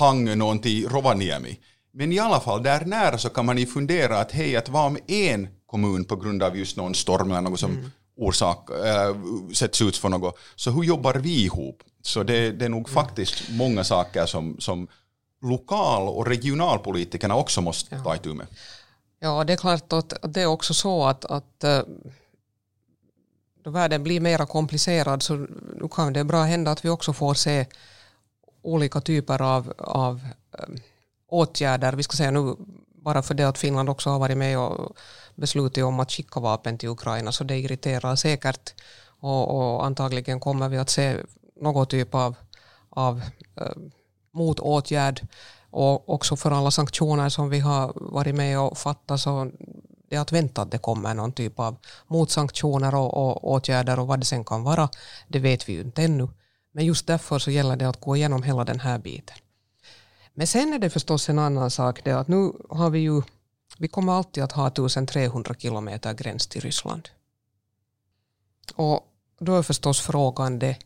Hangön 0.00 0.58
till 0.58 0.88
Rovaniemi. 0.88 1.58
Men 1.92 2.12
i 2.12 2.18
alla 2.18 2.40
fall 2.40 2.62
där 2.62 2.84
nära 2.84 3.18
så 3.18 3.28
kan 3.28 3.46
man 3.46 3.58
ju 3.58 3.66
fundera 3.66 4.18
att 4.18 4.32
hej, 4.32 4.56
att 4.56 4.68
vara 4.68 4.86
om 4.86 4.98
en 5.06 5.48
kommun 5.66 6.04
på 6.04 6.16
grund 6.16 6.42
av 6.42 6.56
just 6.56 6.76
någon 6.76 6.94
storm 6.94 7.30
eller 7.30 7.40
något 7.40 7.60
som 7.60 7.70
mm. 7.70 7.90
orsak, 8.16 8.70
äh, 8.70 9.16
sätts 9.54 9.82
ut 9.82 9.96
för 9.96 10.08
något. 10.08 10.38
Så 10.56 10.70
hur 10.70 10.82
jobbar 10.82 11.14
vi 11.14 11.44
ihop? 11.44 11.82
Så 12.02 12.22
det, 12.22 12.50
det 12.50 12.64
är 12.64 12.68
nog 12.68 12.88
mm. 12.88 12.94
faktiskt 12.94 13.50
många 13.50 13.84
saker 13.84 14.26
som, 14.26 14.56
som 14.60 14.88
lokal 15.42 16.08
och 16.08 16.26
regionalpolitikerna 16.26 17.36
också 17.36 17.60
måste 17.60 17.94
ja. 17.94 18.02
ta 18.02 18.16
itu 18.16 18.34
med. 18.34 18.46
Ja, 19.20 19.44
det 19.44 19.52
är 19.52 19.56
klart 19.56 19.92
att 19.92 20.14
det 20.22 20.42
är 20.42 20.46
också 20.46 20.74
så 20.74 21.04
att, 21.04 21.24
att 21.24 21.64
eh, 21.64 21.80
då 23.62 23.70
världen 23.70 24.02
blir 24.02 24.20
mer 24.20 24.46
komplicerad 24.46 25.22
så 25.22 25.34
nu 25.80 25.88
kan 25.90 26.12
det 26.12 26.24
bra 26.24 26.42
hända 26.42 26.70
att 26.70 26.84
vi 26.84 26.88
också 26.88 27.12
får 27.12 27.34
se 27.34 27.66
olika 28.62 29.00
typer 29.00 29.42
av, 29.42 29.72
av 29.78 30.20
ehm, 30.58 30.76
åtgärder. 31.28 31.92
Vi 31.92 32.02
ska 32.02 32.16
säga 32.16 32.30
nu 32.30 32.56
bara 33.04 33.22
för 33.22 33.34
det 33.34 33.48
att 33.48 33.58
Finland 33.58 33.88
också 33.88 34.10
har 34.10 34.18
varit 34.18 34.38
med 34.38 34.58
och 34.58 34.96
beslutat 35.34 35.84
om 35.84 36.00
att 36.00 36.12
skicka 36.12 36.40
vapen 36.40 36.78
till 36.78 36.88
Ukraina 36.88 37.32
så 37.32 37.44
det 37.44 37.58
irriterar 37.58 38.16
säkert 38.16 38.74
och, 39.20 39.56
och 39.56 39.86
antagligen 39.86 40.40
kommer 40.40 40.68
vi 40.68 40.78
att 40.78 40.90
se 40.90 41.16
någon 41.60 41.86
typ 41.86 42.14
av, 42.14 42.34
av 42.90 43.22
um, 43.54 43.90
motåtgärd 44.32 45.26
och 45.70 46.08
också 46.08 46.36
för 46.36 46.50
alla 46.50 46.70
sanktioner 46.70 47.28
som 47.28 47.50
vi 47.50 47.58
har 47.58 47.92
varit 47.94 48.34
med 48.34 48.60
och 48.60 48.78
fattat 48.78 49.20
så 49.20 49.50
det 50.08 50.16
är 50.16 50.20
att 50.20 50.32
vänta 50.32 50.62
att 50.62 50.70
det 50.70 50.78
kommer 50.78 51.14
någon 51.14 51.32
typ 51.32 51.58
av 51.58 51.76
motsanktioner 52.06 52.94
och, 52.94 53.16
och 53.16 53.50
åtgärder 53.50 53.98
och 53.98 54.06
vad 54.06 54.20
det 54.20 54.24
sen 54.24 54.44
kan 54.44 54.62
vara, 54.62 54.88
det 55.28 55.38
vet 55.38 55.68
vi 55.68 55.72
ju 55.72 55.80
inte 55.80 56.02
ännu. 56.02 56.28
Men 56.72 56.86
just 56.86 57.06
därför 57.06 57.38
så 57.38 57.50
gäller 57.50 57.76
det 57.76 57.88
att 57.88 58.00
gå 58.00 58.16
igenom 58.16 58.42
hela 58.42 58.64
den 58.64 58.80
här 58.80 58.98
biten. 58.98 59.36
Men 60.34 60.46
sen 60.46 60.72
är 60.72 60.78
det 60.78 60.90
förstås 60.90 61.28
en 61.28 61.38
annan 61.38 61.70
sak, 61.70 62.00
det 62.04 62.12
att 62.12 62.28
nu 62.28 62.52
har 62.70 62.90
vi 62.90 62.98
ju, 62.98 63.22
vi 63.78 63.88
kommer 63.88 64.12
alltid 64.12 64.44
att 64.44 64.52
ha 64.52 64.68
1300 64.68 65.54
kilometer 65.58 66.14
gräns 66.14 66.46
till 66.46 66.60
Ryssland. 66.60 67.08
Och 68.74 69.00
då 69.38 69.56
är 69.56 69.62
förstås 69.62 70.00
frågan 70.00 70.58
det, 70.58 70.76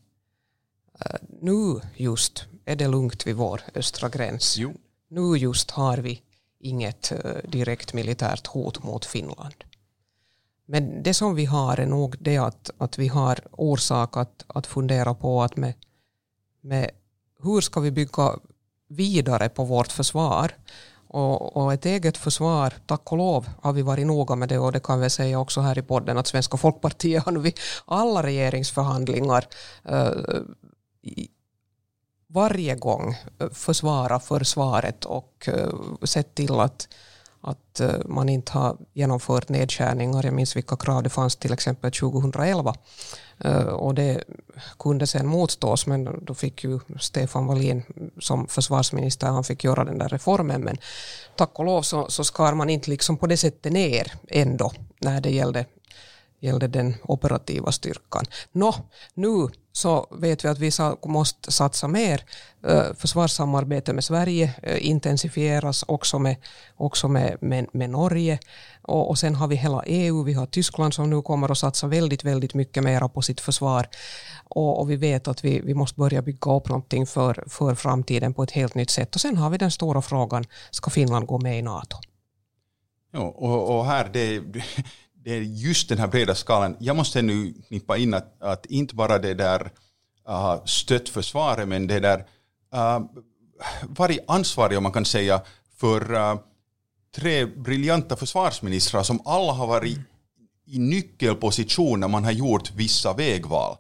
eh, 1.01 1.17
nu 1.41 1.81
just 1.97 2.45
är 2.65 2.77
det 2.77 2.89
lugnt 2.89 3.27
vid 3.27 3.37
vår 3.37 3.61
östra 3.75 4.09
gräns. 4.09 4.57
Jo. 4.59 4.75
Nu 5.09 5.37
just 5.37 5.71
har 5.71 5.99
vi 5.99 6.23
inget 6.63 7.13
eh, 7.13 7.51
direkt 7.51 7.93
militärt 7.93 8.47
hot 8.47 8.83
mot 8.83 9.05
Finland. 9.05 9.65
Men 10.67 11.03
det 11.03 11.15
som 11.15 11.35
vi 11.35 11.45
har 11.45 11.81
är 11.81 11.87
nog 11.87 12.17
det 12.21 12.39
att, 12.39 12.71
att 12.79 12.99
vi 12.99 13.09
har 13.09 13.41
orsak 13.51 14.17
att, 14.17 14.45
att 14.47 14.67
fundera 14.67 15.15
på 15.15 15.43
att 15.43 15.57
med, 15.57 15.75
med 16.61 16.91
hur 17.43 17.61
ska 17.61 17.81
vi 17.81 17.91
bygga 17.91 18.39
vidare 18.89 19.49
på 19.49 19.65
vårt 19.65 19.93
försvar 19.93 20.53
och, 21.09 21.57
och, 21.57 21.73
ett 21.73 21.87
eget 21.87 22.17
försvar, 22.17 22.73
tack 22.87 23.13
och 23.13 23.19
lov, 23.19 23.49
har 23.63 23.73
vi 23.73 23.83
varit 23.83 24.07
noga 24.07 24.37
med 24.37 24.49
det 24.49 24.59
och 24.59 24.73
det 24.73 24.81
kan 24.81 25.01
vi 25.01 25.11
säga 25.11 25.41
också 25.41 25.61
här 25.61 25.79
i 25.79 25.83
podden 25.83 26.19
att 26.19 26.27
Svenska 26.27 26.57
folkpartiet 26.57 27.25
har 27.25 27.33
nu 27.33 27.41
vid 27.41 27.61
alla 27.85 28.23
regeringsförhandlingar 28.23 29.45
uh, 29.91 30.43
varje 32.33 32.75
gång 32.75 33.17
eh, 33.39 33.51
försvara 33.51 34.21
försvaret 34.21 35.05
och 35.05 35.49
eh, 35.49 35.69
sett 36.05 36.35
till 36.35 36.61
att, 36.61 36.89
att 37.41 37.81
eh, 37.81 37.95
man 38.07 38.29
inte 38.29 38.53
har 38.53 38.77
genomfört 38.93 39.49
nedskärningar. 39.49 40.25
Jag 40.25 40.35
minns 40.35 40.57
vilka 40.57 40.77
krav 40.77 41.03
det 41.03 41.11
fanns 41.11 41.37
till 41.37 41.53
exempel 41.53 41.93
2011. 41.93 42.75
Och 43.73 43.95
det 43.95 44.25
kunde 44.79 45.07
sen 45.07 45.27
motstås 45.27 45.87
men 45.87 46.25
då 46.25 46.35
fick 46.35 46.65
ju 46.65 46.81
Stefan 47.01 47.47
Wallin 47.47 47.83
som 48.21 48.47
försvarsminister 48.47 49.27
han 49.27 49.45
fick 49.45 49.65
göra 49.65 49.85
den 49.85 49.99
där 49.99 50.09
reformen 50.09 50.61
men 50.61 50.77
tack 51.37 51.59
och 51.59 51.65
lov 51.65 51.83
så, 51.83 52.07
så 52.09 52.25
skar 52.25 52.55
man 52.55 52.71
inte 52.71 52.91
liksom 52.91 53.17
på 53.17 53.27
det 53.27 53.37
sättet 53.37 53.73
ner 53.73 54.13
ändå 54.29 54.73
när 54.99 55.21
det 55.21 55.31
gällde 55.31 55.67
gällde 56.43 56.69
den 56.69 56.95
operativa 57.03 57.73
styrkan. 57.73 58.25
Nå, 58.53 58.75
nu 59.15 59.49
så 59.73 60.07
vet 60.11 60.45
vi 60.45 60.49
att 60.49 60.59
vi 60.59 60.71
måste 61.07 61.53
satsa 61.53 61.89
mer. 61.89 62.25
Försvarssamarbete 62.95 63.93
med 63.93 64.05
Sverige 64.05 64.55
intensifieras 64.79 65.85
också 65.89 66.19
med, 66.19 66.37
också 66.77 67.09
med, 67.09 67.37
med, 67.41 67.67
med 67.73 67.91
Norge. 67.91 68.39
Och, 68.83 69.11
och, 69.11 69.19
sen 69.19 69.35
har 69.35 69.49
vi 69.49 69.57
hela 69.57 69.83
EU, 69.87 70.23
vi 70.23 70.33
har 70.33 70.47
Tyskland 70.47 70.95
som 70.95 71.11
nu 71.11 71.23
kommer 71.23 71.53
att 71.53 71.59
satsa 71.59 71.87
väldigt, 71.87 72.25
väldigt 72.25 72.55
mycket 72.55 72.83
mer 72.83 73.09
på 73.09 73.23
sitt 73.23 73.41
försvar. 73.41 73.89
Och, 74.45 74.81
och, 74.81 74.91
vi 74.91 74.97
vet 74.97 75.29
att 75.29 75.45
vi, 75.45 75.61
vi 75.61 75.75
måste 75.75 76.01
börja 76.01 76.23
bygga 76.23 76.53
upp 76.53 76.69
någonting 76.69 77.07
för, 77.07 77.45
för 77.47 77.75
framtiden 77.75 78.35
på 78.35 78.43
ett 78.43 78.51
helt 78.51 78.75
nytt 78.75 78.91
sätt. 78.91 79.15
Och 79.15 79.21
sen 79.21 79.37
har 79.37 79.51
vi 79.51 79.59
den 79.59 79.71
stora 79.71 80.03
frågan, 80.03 80.45
ska 80.71 80.91
Finland 80.91 81.27
gå 81.27 81.39
med 81.39 81.59
i 81.59 81.63
NATO? 81.63 81.97
Ja, 83.13 83.21
och, 83.21 83.77
och 83.77 83.87
här, 83.87 84.11
det, 84.13 84.43
det 85.25 85.37
är 85.37 85.41
just 85.41 85.89
den 85.89 85.99
här 85.99 86.07
breda 86.07 86.35
skalan. 86.35 86.77
Jag 86.79 86.97
måste 86.97 87.23
nu 87.23 87.55
knippa 87.69 87.97
in 87.97 88.15
att, 88.15 88.43
att 88.43 88.67
inte 88.67 88.95
bara 88.95 89.19
det 89.19 89.35
där 89.35 89.71
uh, 90.29 90.65
stött 90.65 91.09
försvaret, 91.09 91.69
men 91.69 91.87
det 91.87 92.01
där 92.01 92.19
uh, 92.75 93.01
varit 93.83 94.25
ansvarig, 94.27 94.79
om 94.79 94.83
man 94.83 94.93
kan 94.93 95.05
säga, 95.05 95.41
för 95.77 96.15
uh, 96.15 96.39
tre 97.15 97.47
briljanta 97.47 98.17
försvarsministrar 98.17 99.03
som 99.03 99.21
alla 99.25 99.53
har 99.53 99.67
varit 99.67 99.99
i 100.67 100.79
nyckelposition 100.79 102.01
när 102.01 102.09
man 102.09 102.25
har 102.25 102.33
gjort 102.33 102.71
vissa 102.71 103.13
vägval. 103.13 103.77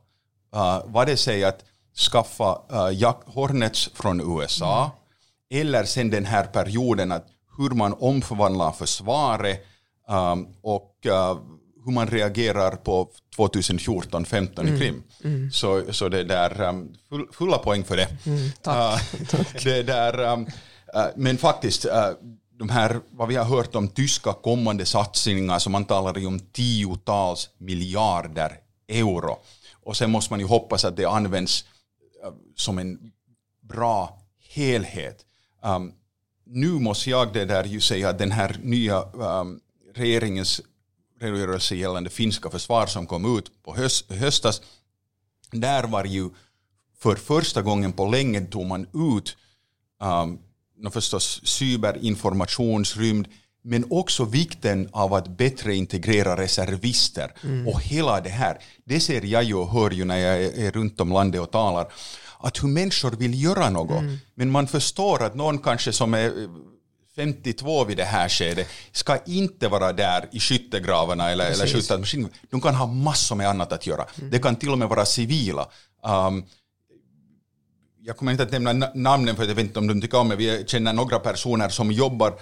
Uh, 0.55 0.83
vad 0.87 1.07
det 1.07 1.16
säger 1.16 1.48
att 1.48 1.64
skaffa 2.12 2.59
uh, 2.72 2.98
Jack 2.98 3.20
Hornets 3.26 3.90
från 3.94 4.38
USA, 4.38 4.92
mm. 5.50 5.62
eller 5.62 5.85
sen 5.85 6.11
den 6.11 6.24
här 6.24 6.44
perioden 6.44 7.12
att 7.12 7.26
hur 7.59 7.70
man 7.70 7.94
omförvandlar 7.98 8.72
försvaret 8.72 9.66
um, 10.12 10.48
och 10.62 11.07
uh, 11.07 11.40
hur 11.85 11.92
man 11.92 12.07
reagerar 12.07 12.70
på 12.70 13.11
2014-15 13.37 14.61
mm. 14.61 14.75
i 14.75 14.79
Krim. 14.79 15.03
Mm. 15.25 15.51
Så, 15.51 15.92
så 15.92 16.09
det 16.09 16.25
där, 16.25 16.61
um, 16.61 16.94
full, 17.09 17.27
fulla 17.33 17.59
poäng 17.59 17.85
för 17.85 17.96
det. 17.96 18.09
Mm, 18.27 18.51
tack. 18.62 19.03
Uh, 19.35 19.62
det 19.64 19.83
där 19.83 20.33
um, 20.33 20.46
uh, 20.96 21.07
men 21.16 21.38
faktiskt, 21.38 21.87
de 22.59 22.68
här, 22.68 23.01
vad 23.11 23.29
vi 23.29 23.37
har 23.37 23.44
hört 23.44 23.75
om 23.75 23.88
tyska 23.88 24.33
kommande 24.33 24.87
satsningar, 24.87 25.59
så 25.59 25.70
man 25.70 25.85
talar 25.85 26.18
ju 26.18 26.27
om 26.27 26.40
tiotals 26.40 27.51
miljarder 27.59 28.59
euro. 28.88 29.38
Och 29.85 29.96
sen 29.96 30.11
måste 30.11 30.33
man 30.33 30.40
ju 30.40 30.46
hoppas 30.46 30.85
att 30.85 30.96
det 30.96 31.05
används 31.05 31.64
som 32.57 32.79
en 32.79 32.98
bra 33.61 34.18
helhet. 34.55 35.25
Um, 35.64 35.92
nu 36.46 36.68
måste 36.68 37.11
jag 37.11 37.33
det 37.33 37.44
där 37.44 37.64
ju 37.64 37.81
säga 37.81 38.09
att 38.09 38.18
den 38.18 38.33
här 38.33 38.57
nya 38.62 39.03
um, 39.03 39.61
regeringens 39.94 40.61
redogörelse 41.20 41.76
gällande 41.76 42.11
finska 42.11 42.50
försvar 42.50 42.87
som 42.87 43.07
kom 43.07 43.38
ut 43.38 43.62
på 43.62 43.76
höst, 43.76 44.12
höstas, 44.12 44.62
där 45.50 45.85
var 45.85 46.05
ju 46.05 46.31
för 46.98 47.16
första 47.16 47.62
gången 47.62 47.92
på 47.92 48.09
länge 48.09 48.40
tog 48.40 48.66
man 48.66 48.87
ut 48.94 49.37
um, 50.00 50.38
förstås 50.90 51.40
cyberinformationsrymd, 51.44 53.28
men 53.64 53.85
också 53.90 54.24
vikten 54.24 54.88
av 54.92 55.14
att 55.14 55.28
bättre 55.28 55.74
integrera 55.74 56.37
reservister 56.37 57.33
mm. 57.44 57.68
och 57.68 57.81
hela 57.81 58.20
det 58.20 58.31
här. 58.31 58.59
Det 58.85 59.00
ser 59.00 59.22
jag 59.22 59.44
ju 59.44 59.55
och 59.55 59.70
hör 59.70 59.90
ju 59.90 60.05
när 60.05 60.16
jag 60.16 60.42
är 60.42 60.70
runt 60.70 61.00
om 61.00 61.12
landet 61.12 61.40
och 61.40 61.50
talar, 61.50 61.92
att 62.38 62.62
hur 62.62 62.68
människor 62.68 63.11
vill 63.11 63.42
göra 63.42 63.70
något, 63.70 64.00
mm. 64.00 64.18
men 64.35 64.50
man 64.50 64.68
förstår 64.68 65.22
att 65.22 65.35
någon 65.35 65.59
kanske 65.59 65.92
som 65.92 66.14
är 66.14 66.48
52 67.16 67.85
vid 67.85 67.96
det 67.96 68.05
här 68.05 68.29
skedet 68.29 68.68
ska 68.92 69.18
inte 69.27 69.68
vara 69.68 69.92
där 69.92 70.29
i 70.33 70.40
skyttegravarna 70.40 71.31
eller, 71.31 71.51
eller 71.51 71.66
skjuta 71.66 71.98
maskin. 71.98 72.29
De 72.51 72.61
kan 72.61 72.75
ha 72.75 72.87
massor 72.87 73.37
med 73.37 73.48
annat 73.48 73.72
att 73.72 73.87
göra. 73.87 74.07
Mm. 74.18 74.31
Det 74.31 74.38
kan 74.38 74.57
till 74.57 74.70
och 74.70 74.79
med 74.79 74.88
vara 74.88 75.05
civila. 75.05 75.68
Um, 76.05 76.44
jag 78.01 78.16
kommer 78.16 78.33
inte 78.33 78.44
att 78.44 78.53
nämna 78.53 78.90
namnen 78.94 79.37
för 79.37 79.44
jag 79.44 79.55
vet 79.55 79.64
inte 79.64 79.79
om 79.79 79.87
de 79.87 80.01
tycker 80.01 80.18
om 80.18 80.29
mig. 80.29 80.37
Vi 80.37 80.64
känner 80.66 80.92
några 80.92 81.18
personer 81.18 81.68
som 81.68 81.92
jobbar 81.92 82.35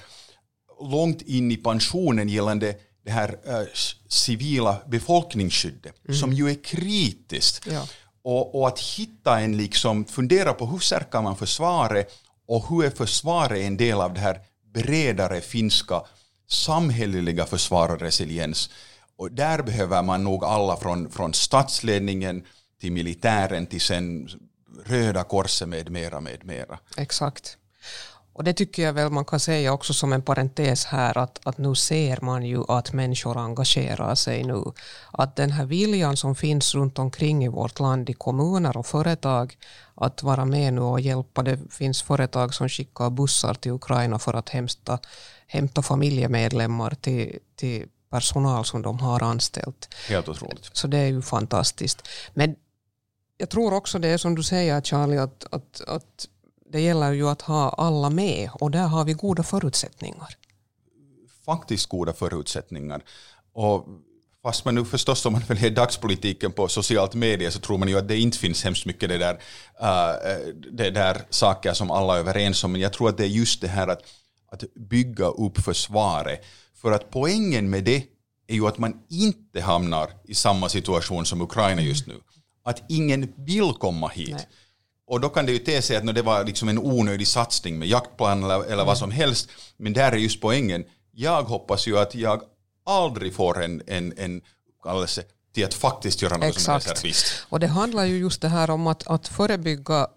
långt 0.81 1.23
in 1.23 1.51
i 1.51 1.57
pensionen 1.57 2.29
gällande 2.29 2.75
det 3.05 3.11
här 3.11 3.29
uh, 3.29 3.67
civila 4.09 4.77
befolkningsskyddet 4.87 5.95
mm. 6.05 6.21
som 6.21 6.33
ju 6.33 6.51
är 6.51 6.65
kritiskt. 6.65 7.67
Ja. 7.71 7.87
Och, 8.23 8.61
och, 8.61 8.69
att 8.69 8.81
hitta 8.81 9.41
en, 9.41 9.57
liksom, 9.57 10.05
fundera 10.05 10.53
på 10.53 10.67
hur 10.67 10.79
stärker 10.79 11.23
man 11.23 11.37
försvaret 11.37 12.13
och 12.49 12.69
hur 12.69 12.85
är 12.85 12.91
försvaret 12.91 13.59
en 13.59 13.77
del 13.77 14.01
av 14.01 14.15
det 14.15 14.21
här 14.21 14.41
bredare 14.73 15.41
finska 15.41 16.03
samhälleliga 16.49 17.47
försvar 17.47 17.89
och 17.89 18.01
resiliens. 18.01 18.71
Och 19.17 19.33
där 19.33 19.63
behöver 19.63 20.03
man 20.03 20.25
nog 20.25 20.45
alla 20.45 20.77
från, 20.77 21.11
från 21.11 21.35
statsledningen 21.35 22.45
till 22.81 22.93
militären 22.93 23.67
till 23.67 23.81
sen 23.81 24.29
Röda 24.85 25.25
korset 25.25 25.69
med 25.69 25.91
mera, 25.91 26.21
med 26.21 26.45
mera. 26.45 26.79
Exakt. 26.97 27.57
Och 28.33 28.45
det 28.45 28.53
tycker 28.53 28.83
jag 28.83 28.93
väl 28.93 29.11
man 29.11 29.25
kan 29.25 29.41
säga 29.41 29.73
också 29.73 29.95
som 29.95 30.13
en 30.13 30.23
parentes 30.23 30.85
här 30.85 31.19
att, 31.19 31.41
att 31.45 31.59
nu 31.59 31.75
ser 31.75 32.19
man 32.21 32.45
ju 32.45 32.65
att 32.69 32.93
människor 32.93 33.37
engagerar 33.37 34.15
sig 34.15 34.45
nu. 34.45 34.65
Att 35.13 35.37
den 35.37 35.51
här 35.51 35.67
viljan 35.67 36.17
som 36.17 36.35
finns 36.35 36.75
runt 36.75 36.99
omkring 36.99 37.45
i 37.45 37.49
vårt 37.49 37.81
land 37.81 38.11
i 38.11 38.13
kommuner 38.13 38.77
och 38.77 38.87
företag 38.87 39.57
att 39.95 40.23
vara 40.23 40.45
med 40.45 40.75
nu 40.75 40.81
och 40.81 41.01
hjälpa. 41.01 41.43
Det 41.43 41.59
finns 41.71 42.03
företag 42.03 42.55
som 42.55 42.69
skickar 42.69 43.11
bussar 43.11 43.55
till 43.55 43.73
Ukraina 43.73 44.19
för 44.19 44.35
att 44.35 44.49
hämta, 44.49 44.99
hämta 45.47 45.83
familjemedlemmar 45.83 46.95
till, 47.01 47.39
till 47.57 47.87
personal 48.11 48.65
som 48.65 48.83
de 48.83 48.99
har 49.01 49.23
anställt. 49.23 49.95
Helt 50.09 50.29
otroligt. 50.29 50.71
Så 50.73 50.87
det 50.87 50.99
är 50.99 51.07
ju 51.07 51.23
fantastiskt. 51.23 52.09
Men 52.35 52.57
jag 53.37 53.51
tror 53.51 53.75
också 53.75 53.99
det 53.99 54.09
är 54.09 54.19
som 54.19 54.35
du 54.35 54.43
säger 54.43 54.81
Charlie 54.81 55.19
att, 55.19 55.47
att, 55.51 55.81
att 55.87 56.29
det 56.73 56.81
gäller 56.81 57.13
ju 57.13 57.29
att 57.29 57.43
ha 57.43 57.69
alla 57.69 58.11
med 58.11 58.51
och 58.55 58.71
där 58.71 58.87
har 58.87 59.05
vi 59.05 59.13
goda 59.13 59.43
förutsättningar. 59.43 60.37
Faktiskt 61.45 61.87
goda 61.89 62.13
förutsättningar. 62.13 63.03
Och 63.53 63.87
fast 64.43 64.65
man 64.65 64.75
nu 64.75 64.85
förstås 64.85 65.27
om 65.27 65.33
man 65.33 65.43
följer 65.43 65.71
dagspolitiken 65.71 66.53
på 66.53 66.69
socialt 66.69 67.15
media 67.15 67.51
så 67.51 67.61
tror 67.61 67.79
man 67.79 67.89
ju 67.89 67.99
att 67.99 68.09
det 68.09 68.19
inte 68.19 68.39
finns 68.39 68.65
hemskt 68.65 68.87
mycket 68.87 69.09
det 69.09 69.19
där, 69.19 69.35
uh, 69.35 70.55
det 70.73 70.91
där 70.91 71.23
saker 71.31 71.73
som 71.73 71.91
alla 71.91 72.15
är 72.15 72.19
överens 72.19 72.65
om. 72.65 72.73
Men 72.73 72.81
jag 72.81 72.93
tror 72.93 73.09
att 73.09 73.17
det 73.17 73.25
är 73.25 73.29
just 73.29 73.61
det 73.61 73.69
här 73.69 73.89
att, 73.89 74.03
att 74.53 74.75
bygga 74.75 75.27
upp 75.27 75.59
försvaret. 75.59 76.45
För 76.75 76.93
att 76.93 77.11
poängen 77.11 77.71
med 77.71 77.85
det 77.85 78.05
är 78.47 78.55
ju 78.55 78.67
att 78.67 78.79
man 78.79 79.03
inte 79.09 79.61
hamnar 79.61 80.11
i 80.25 80.35
samma 80.35 80.69
situation 80.69 81.27
som 81.27 81.41
Ukraina 81.41 81.83
just 81.83 82.07
nu. 82.07 82.15
Att 82.65 82.83
ingen 82.89 83.33
vill 83.37 83.73
komma 83.73 84.09
hit. 84.09 84.31
Nej. 84.31 84.47
Och 85.11 85.21
då 85.21 85.29
kan 85.29 85.47
det 85.47 85.53
ju 85.53 85.59
te 85.59 85.83
sig 85.83 85.97
att 85.97 86.15
det 86.15 86.23
var 86.23 86.45
liksom 86.45 86.69
en 86.69 86.79
onödig 86.79 87.29
satsning 87.29 87.79
med 87.79 87.89
jaktplan 87.89 88.45
eller, 88.45 88.65
eller 88.65 88.85
vad 88.85 88.99
som 88.99 89.11
helst. 89.11 89.51
Men 89.77 89.93
där 89.93 90.13
är 90.13 90.17
just 90.17 90.41
poängen. 90.41 90.85
Jag 91.13 91.43
hoppas 91.43 91.87
ju 91.87 91.99
att 91.99 92.15
jag 92.15 92.43
aldrig 92.87 93.35
får 93.35 93.63
en, 93.63 93.83
en, 93.87 94.15
en 94.17 94.43
kallelse 94.83 95.23
till 95.55 95.65
att 95.65 95.75
faktiskt 95.75 96.23
göra 96.23 96.37
något 96.37 96.49
Exakt. 96.49 96.85
som 96.85 96.93
reservist. 96.93 97.47
Och 97.49 97.61
det 97.61 97.67
handlar 97.67 98.05
ju 98.05 98.19
just 98.19 98.43
det 98.43 98.49
här 98.49 98.71
om 98.71 98.87
att, 98.87 99.07
att 99.07 99.29
förebygga 99.29 100.09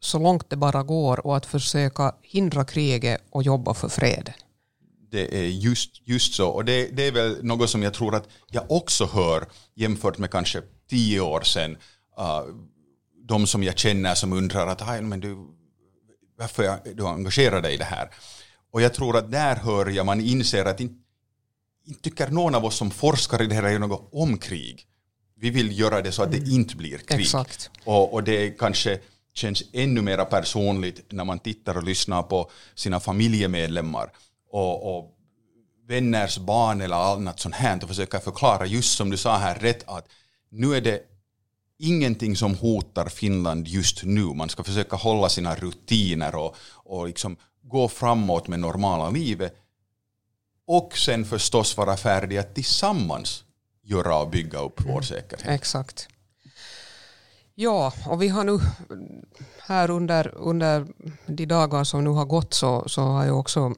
så 0.00 0.18
långt 0.18 0.50
det 0.50 0.56
bara 0.56 0.82
går 0.82 1.26
och 1.26 1.36
att 1.36 1.46
försöka 1.46 2.14
hindra 2.22 2.64
kriget 2.64 3.22
och 3.30 3.42
jobba 3.42 3.74
för 3.74 3.88
freden. 3.88 4.34
Det 5.10 5.38
är 5.38 5.48
just, 5.48 5.90
just 6.04 6.34
så. 6.34 6.48
Och 6.48 6.64
det, 6.64 6.96
det 6.96 7.06
är 7.06 7.12
väl 7.12 7.44
något 7.44 7.70
som 7.70 7.82
jag 7.82 7.94
tror 7.94 8.14
att 8.14 8.28
jag 8.50 8.70
också 8.70 9.06
hör 9.06 9.48
jämfört 9.74 10.18
med 10.18 10.30
kanske 10.30 10.62
tio 10.88 11.20
år 11.20 11.40
sedan. 11.40 11.76
Uh, 12.18 12.42
de 13.30 13.46
som 13.46 13.62
jag 13.62 13.78
känner 13.78 14.14
som 14.14 14.32
undrar 14.32 14.66
att 14.66 15.04
men 15.04 15.20
du, 15.20 15.36
varför 16.38 16.62
är 16.62 16.94
du 16.94 17.06
engagerad 17.06 17.62
dig 17.62 17.74
i 17.74 17.76
det 17.76 17.84
här? 17.84 18.10
Och 18.72 18.82
jag 18.82 18.94
tror 18.94 19.16
att 19.16 19.30
där 19.30 19.56
hör 19.56 19.86
jag, 19.86 20.06
man 20.06 20.20
inser 20.20 20.64
att 20.64 20.80
inte, 20.80 20.94
inte 21.86 22.02
tycker 22.02 22.28
någon 22.28 22.54
av 22.54 22.64
oss 22.64 22.76
som 22.76 22.90
forskar 22.90 23.42
i 23.42 23.46
det 23.46 23.54
här 23.54 23.62
är 23.62 23.78
något 23.78 24.08
om 24.12 24.38
krig. 24.38 24.86
Vi 25.36 25.50
vill 25.50 25.78
göra 25.78 26.02
det 26.02 26.12
så 26.12 26.22
att 26.22 26.30
det 26.30 26.38
mm. 26.38 26.50
inte 26.50 26.76
blir 26.76 26.98
krig. 26.98 27.20
Exakt. 27.20 27.70
Och, 27.84 28.14
och 28.14 28.24
det 28.24 28.50
kanske 28.50 28.98
känns 29.34 29.62
ännu 29.72 30.02
mer 30.02 30.24
personligt 30.24 31.12
när 31.12 31.24
man 31.24 31.38
tittar 31.38 31.76
och 31.76 31.82
lyssnar 31.82 32.22
på 32.22 32.50
sina 32.74 33.00
familjemedlemmar 33.00 34.12
och, 34.52 34.96
och 34.96 35.16
vänners 35.88 36.38
barn 36.38 36.80
eller 36.80 36.96
annat 36.96 37.40
sånt 37.40 37.54
här 37.54 37.82
och 37.82 37.88
försöker 37.88 38.18
förklara 38.18 38.66
just 38.66 38.96
som 38.96 39.10
du 39.10 39.16
sa 39.16 39.36
här 39.36 39.54
rätt 39.54 39.88
att 39.88 40.08
nu 40.50 40.76
är 40.76 40.80
det 40.80 41.00
ingenting 41.80 42.36
som 42.36 42.54
hotar 42.54 43.08
Finland 43.08 43.68
just 43.68 44.04
nu. 44.04 44.24
Man 44.24 44.48
ska 44.48 44.64
försöka 44.64 44.96
hålla 44.96 45.28
sina 45.28 45.54
rutiner 45.54 46.34
och, 46.34 46.56
och 46.72 47.06
liksom 47.06 47.36
gå 47.62 47.88
framåt 47.88 48.48
med 48.48 48.60
normala 48.60 49.10
livet. 49.10 49.56
Och 50.66 50.98
sen 50.98 51.24
förstås 51.24 51.76
vara 51.76 51.96
färdiga 51.96 52.42
tillsammans 52.42 53.44
göra 53.82 54.18
och 54.18 54.30
bygga 54.30 54.58
upp 54.58 54.80
vår 54.86 55.02
säkerhet. 55.02 55.48
Exakt. 55.48 56.08
Ja, 57.54 57.92
och 58.06 58.22
vi 58.22 58.28
har 58.28 58.44
nu 58.44 58.58
här 59.58 59.90
under, 59.90 60.34
under 60.36 60.86
de 61.26 61.46
dagar 61.46 61.84
som 61.84 62.04
nu 62.04 62.10
har 62.10 62.24
gått 62.24 62.54
så, 62.54 62.88
så 62.88 63.02
har 63.02 63.24
ju 63.24 63.30
också 63.30 63.74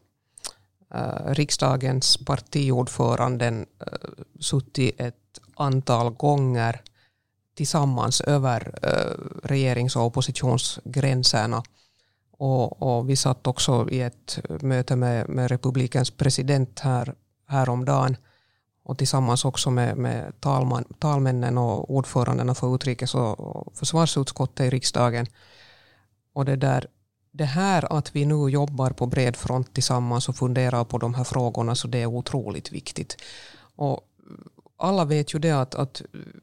äh, 0.94 1.26
riksdagens 1.26 2.16
partiordföranden 2.16 3.66
äh, 3.80 3.86
suttit 4.40 5.00
ett 5.00 5.40
antal 5.56 6.10
gånger 6.10 6.82
tillsammans 7.54 8.20
över 8.20 8.78
eh, 8.82 9.48
regerings 9.48 9.96
och 9.96 10.02
oppositionsgränserna. 10.02 11.62
Och, 12.30 12.82
och, 12.82 13.10
vi 13.10 13.16
satt 13.16 13.46
också 13.46 13.90
i 13.90 14.00
ett 14.00 14.38
möte 14.60 14.96
med, 14.96 15.28
med 15.28 15.50
republikens 15.50 16.10
president 16.10 16.80
här, 16.80 17.14
häromdagen 17.46 18.16
och 18.84 18.98
tillsammans 18.98 19.44
också 19.44 19.70
med, 19.70 19.96
med 19.96 20.40
talman, 20.40 20.84
talmännen 20.98 21.58
och 21.58 21.90
ordförandena 21.90 22.54
för 22.54 22.74
utrikes 22.74 23.14
och 23.14 23.76
försvarsutskottet 23.76 24.66
i 24.66 24.70
riksdagen. 24.70 25.26
Och 26.32 26.44
det 26.44 26.56
där, 26.56 26.86
det 27.32 27.44
här 27.44 27.92
att 27.98 28.16
vi 28.16 28.24
nu 28.24 28.48
jobbar 28.48 28.90
på 28.90 29.06
bred 29.06 29.36
front 29.36 29.74
tillsammans 29.74 30.28
och 30.28 30.36
funderar 30.36 30.84
på 30.84 30.98
de 30.98 31.14
här 31.14 31.24
frågorna 31.24 31.74
så 31.74 31.88
det 31.88 32.02
är 32.02 32.06
otroligt 32.06 32.72
viktigt. 32.72 33.16
Och 33.76 34.00
alla 34.82 35.04
vet 35.04 35.34
ju 35.34 35.38
det 35.38 35.50
att, 35.50 35.74
att 35.74 36.02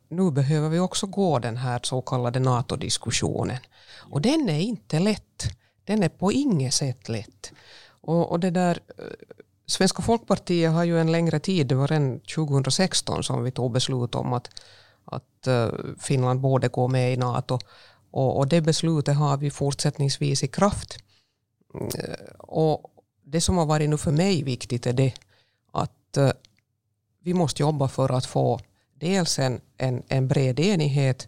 nu 0.10 0.32
behöver 0.32 0.69
vi 0.69 0.80
också 0.80 1.08
gå 1.08 1.39
den 1.39 1.58
här 1.58 1.80
så 1.84 2.02
kallade 2.02 2.39
NATO-diskussionen. 2.39 3.58
Och 4.12 4.21
den 4.21 4.49
är 4.49 4.60
inte 4.60 4.99
lätt. 4.99 5.43
Den 5.84 6.04
är 6.04 6.10
på 6.10 6.32
inget 6.32 6.73
sätt 6.73 7.10
lätt. 7.10 7.52
Och, 8.02 8.32
och 8.32 8.39
det 8.39 8.49
där, 8.49 8.80
eh, 8.97 9.04
Svenska 9.65 10.02
folkpartiet 10.02 10.71
har 10.71 10.84
ju 10.84 10.99
en 10.99 11.12
längre 11.12 11.39
tid, 11.39 11.67
det 11.67 11.75
var 11.75 11.88
redan 11.88 12.19
2016 12.19 13.23
som 13.23 13.43
vi 13.43 13.52
tog 13.52 13.71
beslut 13.71 14.15
om 14.15 14.34
att, 14.34 14.49
att 15.06 15.47
eh, 15.47 15.69
Finland 15.99 16.39
borde 16.39 16.67
gå 16.67 16.88
med 16.88 17.13
i 17.13 17.17
NATO. 17.17 17.60
Och, 18.12 18.38
och 18.38 18.47
det 18.47 18.62
beslutet 18.62 19.15
har 19.15 19.38
vi 19.38 19.52
fortsättningsvis 19.52 20.43
i 20.43 20.47
kraft. 20.47 20.97
Mm, 21.73 21.88
eh, 21.88 22.36
och 22.38 22.91
det 23.23 23.41
som 23.41 23.58
har 23.58 23.65
varit 23.65 23.89
nu 23.89 23.97
för 23.97 24.12
mig 24.12 24.43
viktigt 24.43 24.88
är 24.88 24.93
det 24.93 25.13
att 25.71 26.17
vi 27.24 27.34
måste 27.34 27.62
jobba 27.62 27.88
för 27.88 28.12
att 28.12 28.26
få 28.26 28.60
dels 28.94 29.40
en, 29.40 29.62
en, 29.78 30.04
en 30.08 30.28
bred 30.28 30.60
enighet 30.60 31.28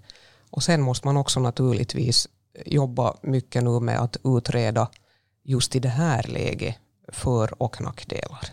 och 0.50 0.64
sen 0.64 0.82
måste 0.82 1.08
man 1.08 1.18
också 1.18 1.40
naturligtvis 1.40 2.28
jobba 2.66 3.18
mycket 3.22 3.64
nu 3.64 3.80
med 3.80 4.00
att 4.00 4.18
utreda 4.24 4.90
just 5.44 5.76
i 5.76 5.80
det 5.80 5.90
här 5.90 6.24
läget 6.28 6.76
för 7.08 7.64
och 7.64 7.82
nackdelar. 7.82 8.46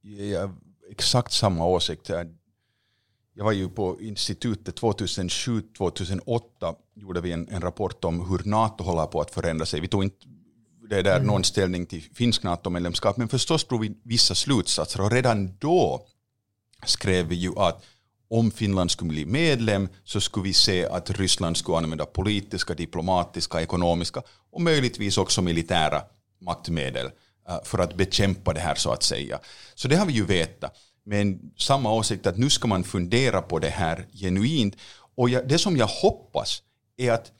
Jag 0.00 0.40
har 0.40 0.54
exakt 0.90 1.32
samma 1.32 1.66
åsikt. 1.66 2.10
Jag 3.36 3.44
var 3.44 3.52
ju 3.52 3.68
på 3.68 4.00
institutet 4.00 4.80
2007-2008 4.80 6.74
gjorde 6.94 7.20
vi 7.20 7.32
en, 7.32 7.48
en, 7.48 7.60
rapport 7.60 8.04
om 8.04 8.28
hur 8.30 8.42
NATO 8.44 8.84
håller 8.84 9.06
på 9.06 9.20
att 9.20 9.30
förändra 9.30 9.66
sig. 9.66 9.80
Vi 9.80 9.88
tog 9.88 10.04
inte 10.04 10.26
det 10.88 11.02
där 11.02 11.16
mm. 11.16 11.26
någon 11.26 11.44
ställning 11.44 11.86
till 11.86 12.02
finsk 12.14 12.42
NATO-medlemskap, 12.42 13.16
men 13.16 13.28
förstås 13.28 13.64
drog 13.64 13.80
vi 13.80 13.92
vissa 14.02 14.34
slutsatser 14.34 15.00
och 15.00 15.12
redan 15.12 15.56
då 15.58 16.06
skrev 16.86 17.26
vi 17.26 17.34
ju 17.34 17.58
att 17.58 17.84
om 18.28 18.50
Finland 18.50 18.90
skulle 18.90 19.08
bli 19.08 19.24
medlem 19.24 19.88
så 20.04 20.20
skulle 20.20 20.44
vi 20.44 20.52
se 20.52 20.86
att 20.86 21.10
Ryssland 21.10 21.56
skulle 21.56 21.76
använda 21.76 22.06
politiska, 22.06 22.74
diplomatiska, 22.74 23.62
ekonomiska 23.62 24.22
och 24.50 24.60
möjligtvis 24.60 25.18
också 25.18 25.42
militära 25.42 26.02
maktmedel 26.40 27.06
eh, 27.48 27.64
för 27.64 27.78
att 27.78 27.94
bekämpa 27.94 28.52
det 28.52 28.60
här 28.60 28.74
så 28.74 28.90
att 28.90 29.02
säga. 29.02 29.38
Så 29.74 29.88
det 29.88 29.96
har 29.96 30.06
vi 30.06 30.12
ju 30.12 30.24
vetat. 30.24 30.76
Men 31.04 31.52
samma 31.58 31.92
åsikt 31.92 32.26
att 32.26 32.38
nu 32.38 32.50
ska 32.50 32.68
man 32.68 32.84
fundera 32.84 33.42
på 33.42 33.58
det 33.58 33.68
här 33.68 34.06
genuint. 34.12 34.76
Och 35.16 35.30
jag, 35.30 35.48
det 35.48 35.58
som 35.58 35.76
jag 35.76 35.86
hoppas 35.86 36.62
är 36.96 37.12
att 37.12 37.32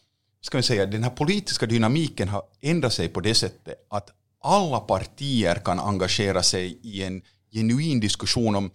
ska 0.44 0.58
vi 0.58 0.62
säga, 0.62 0.86
den 0.86 1.02
här 1.02 1.10
politiska 1.10 1.66
dynamiken 1.66 2.28
har 2.28 2.42
ändrat 2.60 2.92
sig 2.92 3.08
på 3.08 3.20
det 3.20 3.34
sättet 3.34 3.86
att 3.90 4.10
alla 4.42 4.80
partier 4.80 5.54
kan 5.54 5.80
engagera 5.80 6.42
sig 6.42 6.78
i 6.82 7.02
en 7.02 7.22
genuin 7.52 8.00
diskussion 8.00 8.54
om 8.54 8.70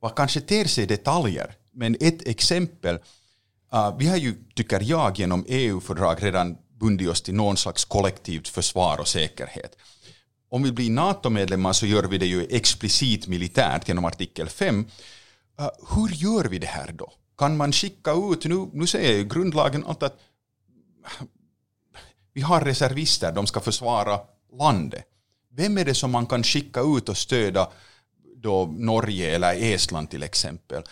vad 0.00 0.14
kanske 0.14 0.40
ter 0.40 0.64
sig 0.64 0.86
detaljer. 0.86 1.54
Men 1.72 1.96
ett 2.00 2.28
exempel, 2.28 2.94
uh, 3.74 3.96
vi 3.98 4.06
har 4.06 4.16
ju, 4.16 4.34
tycker 4.54 4.80
jag, 4.80 5.18
genom 5.18 5.44
EU-fördrag 5.48 6.22
redan 6.22 6.56
bundit 6.80 7.08
oss 7.08 7.22
till 7.22 7.34
någon 7.34 7.56
slags 7.56 7.84
kollektivt 7.84 8.48
försvar 8.48 9.00
och 9.00 9.08
säkerhet. 9.08 9.76
Om 10.50 10.62
vi 10.62 10.72
blir 10.72 10.90
NATO-medlemmar 10.90 11.72
så 11.72 11.86
gör 11.86 12.02
vi 12.02 12.18
det 12.18 12.26
ju 12.26 12.46
explicit 12.50 13.26
militärt 13.26 13.88
genom 13.88 14.04
artikel 14.04 14.48
5. 14.48 14.78
Uh, 15.60 15.68
hur 15.94 16.08
gör 16.08 16.44
vi 16.44 16.58
det 16.58 16.66
här 16.66 16.92
då? 16.92 17.12
Kan 17.38 17.56
man 17.56 17.72
skicka 17.72 18.12
ut, 18.12 18.44
nu, 18.44 18.68
nu 18.72 18.86
säger 18.86 19.12
ju 19.12 19.24
grundlagen 19.24 19.84
att 19.86 20.02
vi 22.32 22.40
har 22.40 22.60
reservister, 22.60 23.32
de 23.32 23.46
ska 23.46 23.60
försvara 23.60 24.20
landet. 24.58 25.04
Vem 25.50 25.78
är 25.78 25.84
det 25.84 25.94
som 25.94 26.10
man 26.10 26.26
kan 26.26 26.42
skicka 26.42 26.80
ut 26.80 27.08
och 27.08 27.16
stödja 27.16 27.68
då 28.36 28.66
Norge 28.66 29.34
eller 29.34 29.54
Estland 29.54 30.10
till 30.10 30.22
exempel? 30.22 30.82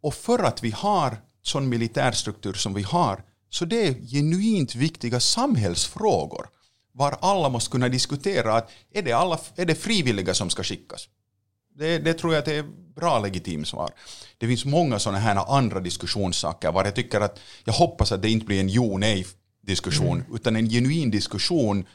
Och 0.00 0.14
för 0.14 0.38
att 0.38 0.62
vi 0.62 0.70
har 0.70 1.16
sån 1.42 1.68
militärstruktur 1.68 2.52
som 2.52 2.74
vi 2.74 2.82
har 2.82 3.24
så 3.50 3.64
det 3.64 3.86
är 3.86 3.94
genuint 3.94 4.74
viktiga 4.74 5.20
samhällsfrågor 5.20 6.46
var 6.92 7.16
alla 7.20 7.48
måste 7.48 7.70
kunna 7.70 7.88
diskutera 7.88 8.54
att 8.54 8.70
är 8.92 9.02
det, 9.02 9.12
alla, 9.12 9.38
är 9.56 9.66
det 9.66 9.74
frivilliga 9.74 10.34
som 10.34 10.50
ska 10.50 10.62
skickas? 10.62 11.08
Det, 11.74 11.98
det 11.98 12.14
tror 12.14 12.32
jag 12.32 12.38
att 12.38 12.44
det 12.44 12.54
är 12.54 12.64
bra 12.94 13.18
legitimt 13.18 13.68
svar. 13.68 13.90
Det 14.38 14.46
finns 14.46 14.64
många 14.64 14.98
sådana 14.98 15.18
här 15.18 15.56
andra 15.56 15.80
diskussionssaker 15.80 16.72
var 16.72 16.84
jag 16.84 16.94
tycker 16.94 17.20
att 17.20 17.40
jag 17.64 17.72
hoppas 17.72 18.12
att 18.12 18.22
det 18.22 18.30
inte 18.30 18.46
blir 18.46 18.60
en 18.60 18.68
jo-nej 18.68 19.26
diskussion 19.68 20.20
mm. 20.20 20.34
utan 20.34 20.56
en 20.56 20.70
genuin 20.70 21.10
diskussion 21.10 21.86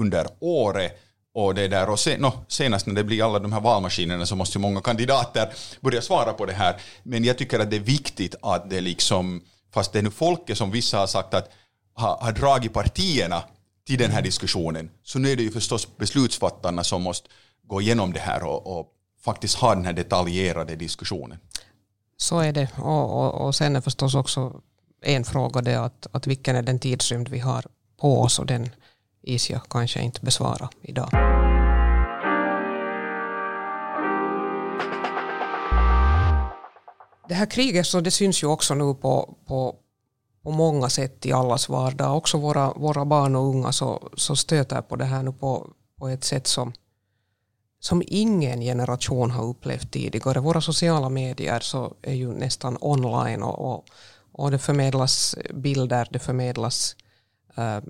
under 0.00 0.26
året 0.40 1.02
och 1.34 1.54
det 1.54 1.68
där 1.68 1.88
och 1.90 2.00
sen, 2.00 2.20
no, 2.20 2.32
senast 2.48 2.86
när 2.86 2.94
det 2.94 3.04
blir 3.04 3.24
alla 3.24 3.38
de 3.38 3.52
här 3.52 3.60
valmaskinerna 3.60 4.26
så 4.26 4.36
måste 4.36 4.58
ju 4.58 4.62
många 4.62 4.80
kandidater 4.80 5.52
börja 5.80 6.02
svara 6.02 6.32
på 6.32 6.46
det 6.46 6.52
här. 6.52 6.80
Men 7.02 7.24
jag 7.24 7.38
tycker 7.38 7.58
att 7.60 7.70
det 7.70 7.76
är 7.76 7.80
viktigt 7.80 8.34
att 8.42 8.70
det 8.70 8.80
liksom, 8.80 9.42
fast 9.74 9.92
det 9.92 9.98
är 9.98 10.02
nu 10.02 10.10
folket 10.10 10.58
som 10.58 10.70
vissa 10.70 10.98
har 10.98 11.06
sagt 11.06 11.34
att 11.34 11.50
har, 11.94 12.16
har 12.20 12.32
dragit 12.32 12.72
partierna 12.72 13.42
till 13.86 13.98
den 13.98 14.10
här 14.10 14.22
diskussionen, 14.22 14.90
så 15.02 15.18
nu 15.18 15.32
är 15.32 15.36
det 15.36 15.42
ju 15.42 15.50
förstås 15.50 15.96
beslutsfattarna 15.96 16.84
som 16.84 17.02
måste 17.02 17.28
gå 17.62 17.80
igenom 17.80 18.12
det 18.12 18.20
här 18.20 18.42
och, 18.44 18.78
och 18.78 18.86
faktiskt 19.24 19.54
ha 19.54 19.74
den 19.74 19.84
här 19.84 19.92
detaljerade 19.92 20.76
diskussionen. 20.76 21.38
Så 22.16 22.40
är 22.40 22.52
det. 22.52 22.68
Och, 22.78 23.20
och, 23.20 23.46
och 23.46 23.54
sen 23.54 23.76
är 23.76 23.80
förstås 23.80 24.14
också 24.14 24.60
en 25.06 25.24
fråga 25.24 25.62
det 25.62 25.80
att, 25.80 26.06
att 26.12 26.26
vilken 26.26 26.56
är 26.56 26.62
den 26.62 26.78
tidsrymd 26.78 27.28
vi 27.28 27.38
har 27.38 27.64
på 28.00 28.20
oss 28.20 28.38
och 28.38 28.46
den 28.46 28.70
is 29.22 29.50
jag 29.50 29.60
kanske 29.68 30.00
inte 30.00 30.20
besvara 30.20 30.70
idag. 30.82 31.10
Det 37.28 37.34
här 37.34 37.50
kriget 37.50 37.86
så 37.86 38.00
det 38.00 38.10
syns 38.10 38.42
ju 38.42 38.46
också 38.46 38.74
nu 38.74 38.94
på, 38.94 39.36
på, 39.46 39.76
på 40.42 40.50
många 40.50 40.88
sätt 40.88 41.26
i 41.26 41.32
allas 41.32 41.68
vardag. 41.68 42.16
Också 42.16 42.38
våra, 42.38 42.72
våra 42.72 43.04
barn 43.04 43.36
och 43.36 43.42
unga 43.42 43.72
så, 43.72 44.10
så 44.16 44.36
stöter 44.36 44.82
på 44.82 44.96
det 44.96 45.04
här 45.04 45.22
nu 45.22 45.32
på, 45.32 45.70
på 45.98 46.08
ett 46.08 46.24
sätt 46.24 46.46
som, 46.46 46.72
som 47.80 48.02
ingen 48.06 48.60
generation 48.60 49.30
har 49.30 49.44
upplevt 49.44 49.92
tidigare. 49.92 50.40
Våra 50.40 50.60
sociala 50.60 51.08
medier 51.08 51.60
så 51.60 51.94
är 52.02 52.14
ju 52.14 52.32
nästan 52.32 52.78
online 52.80 53.42
och, 53.42 53.74
och, 53.74 53.84
och 54.38 54.50
det 54.50 54.58
förmedlas 54.58 55.36
bilder, 55.54 56.08
det 56.10 56.18
förmedlas 56.18 56.96
eh, 57.56 57.80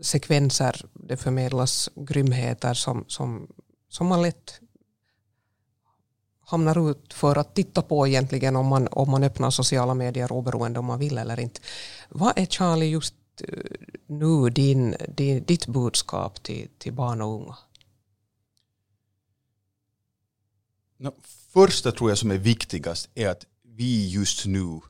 sekvenser, 0.00 0.86
det 0.94 1.16
förmedlas 1.16 1.90
grymheter 1.94 2.74
som, 2.74 3.04
som, 3.08 3.48
som 3.88 4.06
man 4.06 4.22
lätt 4.22 4.60
hamnar 6.40 6.90
ut 6.90 7.14
för 7.14 7.38
att 7.38 7.54
titta 7.54 7.82
på 7.82 8.06
egentligen 8.06 8.56
om 8.56 8.66
man, 8.66 8.88
om 8.90 9.10
man 9.10 9.22
öppnar 9.22 9.50
sociala 9.50 9.94
medier 9.94 10.32
oberoende 10.32 10.78
om 10.78 10.84
man 10.84 10.98
vill 10.98 11.18
eller 11.18 11.40
inte. 11.40 11.60
Vad 12.08 12.38
är 12.38 12.46
Charlie 12.46 12.86
just 12.86 13.14
eh, 13.42 13.48
nu 14.06 14.50
din, 14.50 14.96
din, 15.08 15.44
ditt 15.44 15.66
budskap 15.66 16.42
till, 16.42 16.68
till 16.78 16.92
barn 16.92 17.22
och 17.22 17.34
unga? 17.34 17.56
No, 20.96 21.12
första 21.52 21.92
tror 21.92 22.10
jag 22.10 22.18
som 22.18 22.30
är 22.30 22.38
viktigast 22.38 23.08
är 23.14 23.28
att 23.28 23.46
vi 23.62 24.08
just 24.08 24.46
nu 24.46 24.80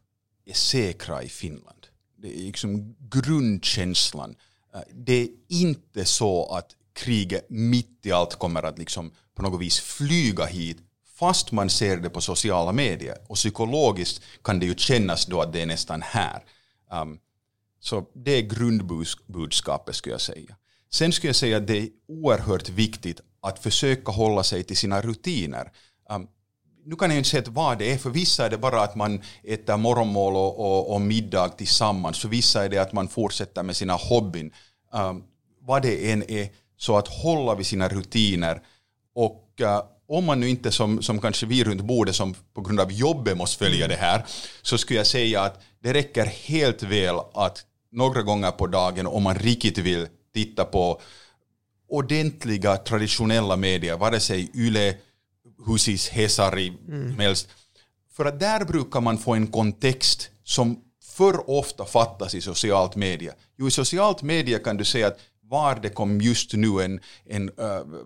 är 0.47 0.55
säkra 0.55 1.23
i 1.23 1.29
Finland. 1.29 1.87
Det 2.17 2.29
är 2.29 2.43
liksom 2.43 2.97
grundkänslan 2.99 4.37
eh, 4.75 4.81
det 4.93 5.23
är 5.23 5.29
inte 5.49 6.05
så 6.05 6.47
att 6.47 6.77
kriget 6.93 7.47
mitt 7.51 8.07
i 8.07 8.13
allt 8.13 8.35
kommer 8.35 8.63
att 8.63 8.79
liksom 8.79 9.11
på 9.35 9.43
något 9.43 9.61
vis 9.61 9.81
flyga 9.81 10.45
hit 10.45 10.79
fast 11.19 11.53
man 11.53 11.71
ser 11.71 11.97
det 11.97 12.11
på 12.11 12.21
sociala 12.21 12.73
medier. 12.73 13.17
Och 13.29 13.37
psykologiskt 13.37 14.23
kan 14.43 14.61
det 14.61 14.67
ju 14.67 14.75
kännas 14.75 15.27
då 15.27 15.41
att 15.41 15.53
det 15.53 15.63
är 15.63 15.67
nästan 15.67 16.03
här. 16.03 16.45
Um, 16.93 17.19
så 17.81 18.07
det 18.15 18.31
är 18.31 18.43
grundbudskapet 18.43 19.97
skulle 19.97 20.15
jag 20.15 20.21
säga. 20.21 20.57
Sen 20.91 21.13
skulle 21.13 21.29
jag 21.29 21.37
säga 21.37 21.57
att 21.57 21.67
det 21.67 21.79
är 21.79 21.89
oerhört 22.09 22.69
viktigt 22.69 23.21
att 23.41 23.59
försöka 23.59 24.13
hålla 24.13 24.43
sig 24.43 24.65
till 24.65 24.77
sina 24.77 25.01
rutiner. 25.01 25.73
Um, 26.11 26.29
nu 26.87 26.97
kan 26.97 27.11
jag 27.11 27.19
inte 27.19 27.29
säga 27.29 27.43
vad 27.47 27.79
det 27.79 27.93
är, 27.93 27.99
för 27.99 28.11
vissa 28.11 28.47
är 28.47 28.51
det 28.51 28.59
bara 28.59 28.83
att 28.83 28.97
man 28.97 29.23
äter 29.43 29.77
morgonmål 29.77 30.37
och, 30.37 30.59
och, 30.59 30.95
och 30.95 31.01
middag 31.01 31.49
tillsammans, 31.49 32.19
för 32.19 32.29
vissa 32.29 32.65
är 32.65 32.69
det 32.69 32.79
att 32.79 32.93
man 32.93 33.09
fortsätter 33.09 33.63
med 33.63 33.77
sina 33.77 33.93
hobbyn. 33.93 34.53
Um, 34.93 35.25
vad 35.61 35.83
det 35.83 36.13
än 36.13 36.31
är, 36.31 36.49
så 36.77 36.97
att 36.97 37.09
hålla 37.09 37.55
vid 37.55 37.67
sina 37.67 37.89
rutiner 37.89 38.61
och 39.15 39.61
uh, 39.61 39.83
om 40.09 40.25
man 40.25 40.41
nu 40.41 40.49
inte 40.49 40.73
som, 40.73 41.03
som 41.03 41.21
kanske 41.21 41.47
vi 41.47 41.65
runt 41.65 41.81
bordet 41.81 42.15
som 42.17 42.35
på 42.55 42.61
grund 42.61 42.81
av 42.81 42.93
jobbet 42.93 43.37
måste 43.37 43.65
följa 43.65 43.85
mm. 43.85 43.89
det 43.89 43.97
här 43.97 44.25
så 44.63 44.79
skulle 44.79 45.01
jag 45.01 45.07
säga 45.07 45.43
att 45.43 45.63
det 45.83 45.93
räcker 45.93 46.27
helt 46.27 46.83
väl 46.83 47.17
att 47.35 47.65
några 47.93 48.23
gånger 48.23 48.51
på 48.51 48.67
dagen 48.67 49.07
om 49.07 49.23
man 49.23 49.35
riktigt 49.35 49.79
vill 49.79 50.09
titta 50.35 50.65
på 50.65 51.01
ordentliga 51.89 52.77
traditionella 52.77 53.57
medier, 53.57 53.97
vare 53.97 54.21
sig 54.21 54.51
Yle, 54.55 54.95
Husis, 55.67 56.09
Hesari, 56.09 56.73
mm. 56.89 57.19
helst. 57.19 57.49
För 58.13 58.25
att 58.25 58.41
där 58.41 58.65
brukar 58.65 59.01
man 59.01 59.19
få 59.19 59.35
en 59.35 59.47
kontext 59.47 60.31
som 60.45 60.83
för 61.17 61.51
ofta 61.51 61.85
fattas 61.85 62.35
i 62.35 62.41
socialt 62.41 62.97
media. 62.97 63.33
Jo, 63.59 63.69
i 63.69 63.71
socialt 63.71 64.23
media 64.23 64.59
kan 64.59 64.77
du 64.77 64.85
säga 64.85 65.07
att 65.07 65.19
var 65.43 65.75
det 65.75 65.89
kom 65.89 66.21
just 66.21 66.53
nu 66.53 66.83
en, 66.83 67.01
en 67.25 67.51
uh, 67.51 68.03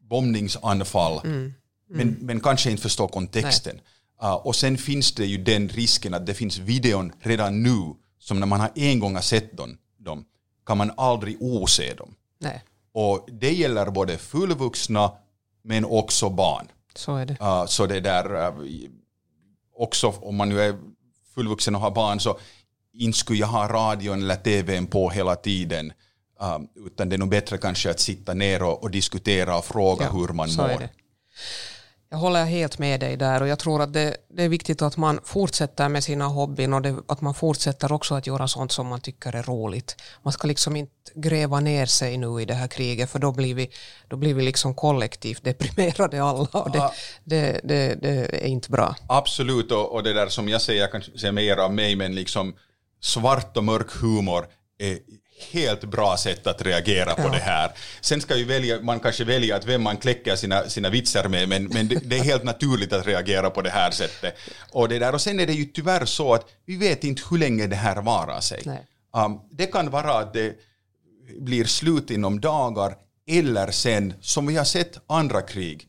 bombningsanfall, 0.00 1.20
mm. 1.24 1.36
Mm. 1.36 1.52
Men, 1.86 2.08
men 2.20 2.40
kanske 2.40 2.70
inte 2.70 2.82
förstår 2.82 3.08
kontexten. 3.08 3.80
Uh, 4.22 4.32
och 4.32 4.56
sen 4.56 4.78
finns 4.78 5.12
det 5.12 5.26
ju 5.26 5.38
den 5.38 5.68
risken 5.68 6.14
att 6.14 6.26
det 6.26 6.34
finns 6.34 6.58
videon 6.58 7.12
redan 7.20 7.62
nu, 7.62 7.94
som 8.18 8.40
när 8.40 8.46
man 8.46 8.60
har 8.60 8.70
en 8.74 9.00
gång 9.00 9.14
har 9.14 9.22
sett 9.22 9.56
dem, 9.56 9.78
dem 9.98 10.24
kan 10.66 10.78
man 10.78 10.92
aldrig 10.96 11.36
ose 11.40 11.94
dem. 11.94 12.14
Nej. 12.38 12.64
Och 12.92 13.28
det 13.40 13.52
gäller 13.52 13.90
både 13.90 14.18
fullvuxna 14.18 15.12
men 15.62 15.84
också 15.84 16.28
barn. 16.30 16.68
Så 16.94 17.16
är 17.16 17.26
det. 17.26 17.32
Uh, 17.40 17.66
så 17.66 17.86
det 17.86 18.00
där, 18.00 18.34
uh, 18.34 18.88
också 19.76 20.14
om 20.20 20.36
man 20.36 20.48
nu 20.48 20.60
är 20.60 20.76
fullvuxen 21.34 21.74
och 21.74 21.80
har 21.80 21.90
barn 21.90 22.20
så 22.20 22.38
inte 22.92 23.18
skulle 23.18 23.38
jag 23.38 23.46
ha 23.46 23.68
radion 23.68 24.22
eller 24.22 24.36
tvn 24.36 24.86
på 24.86 25.10
hela 25.10 25.36
tiden. 25.36 25.92
Um, 26.40 26.68
utan 26.86 27.08
det 27.08 27.16
är 27.16 27.18
nog 27.18 27.28
bättre 27.28 27.58
kanske 27.58 27.90
att 27.90 28.00
sitta 28.00 28.34
ner 28.34 28.62
och, 28.62 28.82
och 28.82 28.90
diskutera 28.90 29.58
och 29.58 29.64
fråga 29.64 30.04
ja, 30.04 30.10
hur 30.12 30.28
man 30.28 30.48
mår. 30.56 30.88
Jag 32.12 32.18
håller 32.18 32.44
helt 32.44 32.78
med 32.78 33.00
dig 33.00 33.16
där 33.16 33.42
och 33.42 33.48
jag 33.48 33.58
tror 33.58 33.82
att 33.82 33.92
det, 33.92 34.16
det 34.28 34.42
är 34.42 34.48
viktigt 34.48 34.82
att 34.82 34.96
man 34.96 35.20
fortsätter 35.24 35.88
med 35.88 36.04
sina 36.04 36.26
hobbyn 36.26 36.74
och 36.74 36.82
det, 36.82 36.96
att 37.08 37.20
man 37.20 37.34
fortsätter 37.34 37.92
också 37.92 38.14
att 38.14 38.26
göra 38.26 38.48
sånt 38.48 38.72
som 38.72 38.86
man 38.86 39.00
tycker 39.00 39.36
är 39.36 39.42
roligt. 39.42 39.96
Man 40.22 40.32
ska 40.32 40.48
liksom 40.48 40.76
inte 40.76 40.92
gräva 41.14 41.60
ner 41.60 41.86
sig 41.86 42.16
nu 42.16 42.42
i 42.42 42.44
det 42.44 42.54
här 42.54 42.68
kriget 42.68 43.10
för 43.10 43.18
då 43.18 43.32
blir 43.32 43.54
vi, 43.54 43.70
då 44.08 44.16
blir 44.16 44.34
vi 44.34 44.42
liksom 44.42 44.74
kollektivt 44.74 45.44
deprimerade 45.44 46.22
alla 46.22 46.48
och 46.52 46.70
det, 46.70 46.90
det, 47.24 47.60
det, 47.64 47.94
det, 47.94 48.44
är 48.44 48.48
inte 48.48 48.70
bra. 48.70 48.96
Absolut 49.08 49.72
och, 49.72 49.92
och 49.92 50.02
det 50.02 50.12
där 50.12 50.28
som 50.28 50.48
jag 50.48 50.62
säger, 50.62 50.80
jag 50.80 50.92
kan 50.92 51.02
säga 51.02 51.32
mer 51.32 51.56
av 51.56 51.74
mig 51.74 51.96
men 51.96 52.14
liksom 52.14 52.54
svart 53.00 53.56
och 53.56 53.64
mörk 53.64 53.90
humor 53.90 54.46
är 54.78 54.98
helt 55.42 55.84
bra 55.84 56.16
sätt 56.16 56.46
att 56.46 56.62
reagera 56.62 57.14
på 57.14 57.22
ja. 57.22 57.28
det 57.28 57.38
här. 57.38 57.70
Sen 58.00 58.20
ska 58.20 58.36
ju 58.36 58.44
välja, 58.44 58.80
man 58.80 59.00
kanske 59.00 59.24
välja 59.24 59.56
att 59.56 59.66
vem 59.66 59.82
man 59.82 59.96
kläcker 59.96 60.36
sina, 60.36 60.68
sina 60.68 60.90
vitsar 60.90 61.28
med, 61.28 61.48
men, 61.48 61.64
men 61.64 61.88
det, 61.88 61.94
det, 62.04 62.18
är 62.18 62.24
helt 62.24 62.44
naturligt 62.44 62.92
att 62.92 63.06
reagera 63.06 63.50
på 63.50 63.62
det 63.62 63.70
här 63.70 63.90
sättet. 63.90 64.34
Och, 64.70 64.88
det 64.88 64.98
där, 64.98 65.14
och 65.14 65.20
sen 65.20 65.40
är 65.40 65.46
det 65.46 65.52
ju 65.52 65.64
tyvärr 65.64 66.04
så 66.04 66.34
att 66.34 66.46
vi 66.66 66.76
vet 66.76 67.04
inte 67.04 67.22
hur 67.30 67.38
länge 67.38 67.66
det 67.66 67.76
här 67.76 68.02
varar 68.02 68.40
sig. 68.40 68.62
Um, 69.16 69.40
det 69.50 69.66
kan 69.66 69.90
vara 69.90 70.18
att 70.18 70.32
det 70.32 70.56
blir 71.38 71.64
slut 71.64 72.10
inom 72.10 72.40
dagar, 72.40 72.96
eller 73.28 73.70
sen, 73.70 74.14
som 74.20 74.46
vi 74.46 74.56
har 74.56 74.64
sett 74.64 75.00
andra 75.06 75.42
krig 75.42 75.86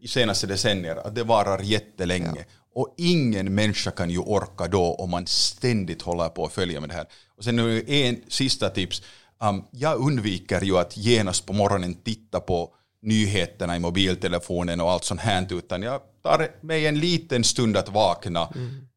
i 0.00 0.08
senaste 0.08 0.46
decennier, 0.46 0.96
att 0.96 1.14
det 1.14 1.24
varar 1.24 1.62
jättelänge. 1.62 2.32
Ja. 2.36 2.61
Och 2.74 2.94
ingen 2.98 3.54
människa 3.54 3.90
kan 3.90 4.10
ju 4.10 4.18
orka 4.18 4.68
då 4.68 4.94
om 4.94 5.10
man 5.10 5.26
ständigt 5.26 6.02
håller 6.02 6.28
på 6.28 6.44
att 6.44 6.52
följa 6.52 6.80
med 6.80 6.88
det 6.88 6.94
här. 6.94 7.06
Och 7.36 7.44
sen 7.44 7.58
en 7.88 8.16
sista 8.28 8.70
tips. 8.70 9.02
Um, 9.40 9.64
jag 9.70 9.98
undviker 10.00 10.60
ju 10.60 10.78
att 10.78 10.96
genast 10.96 11.46
på 11.46 11.52
morgonen 11.52 11.94
titta 11.94 12.40
på 12.40 12.74
nyheterna 13.02 13.76
i 13.76 13.78
mobiltelefonen 13.78 14.80
och 14.80 14.90
allt 14.90 15.04
sånt 15.04 15.20
här 15.20 15.46
utan 15.50 15.82
jag 15.82 16.00
tar 16.22 16.48
mig 16.60 16.86
en 16.86 16.98
liten 16.98 17.44
stund 17.44 17.76
att 17.76 17.88
vakna 17.88 18.48
mm. 18.54 18.88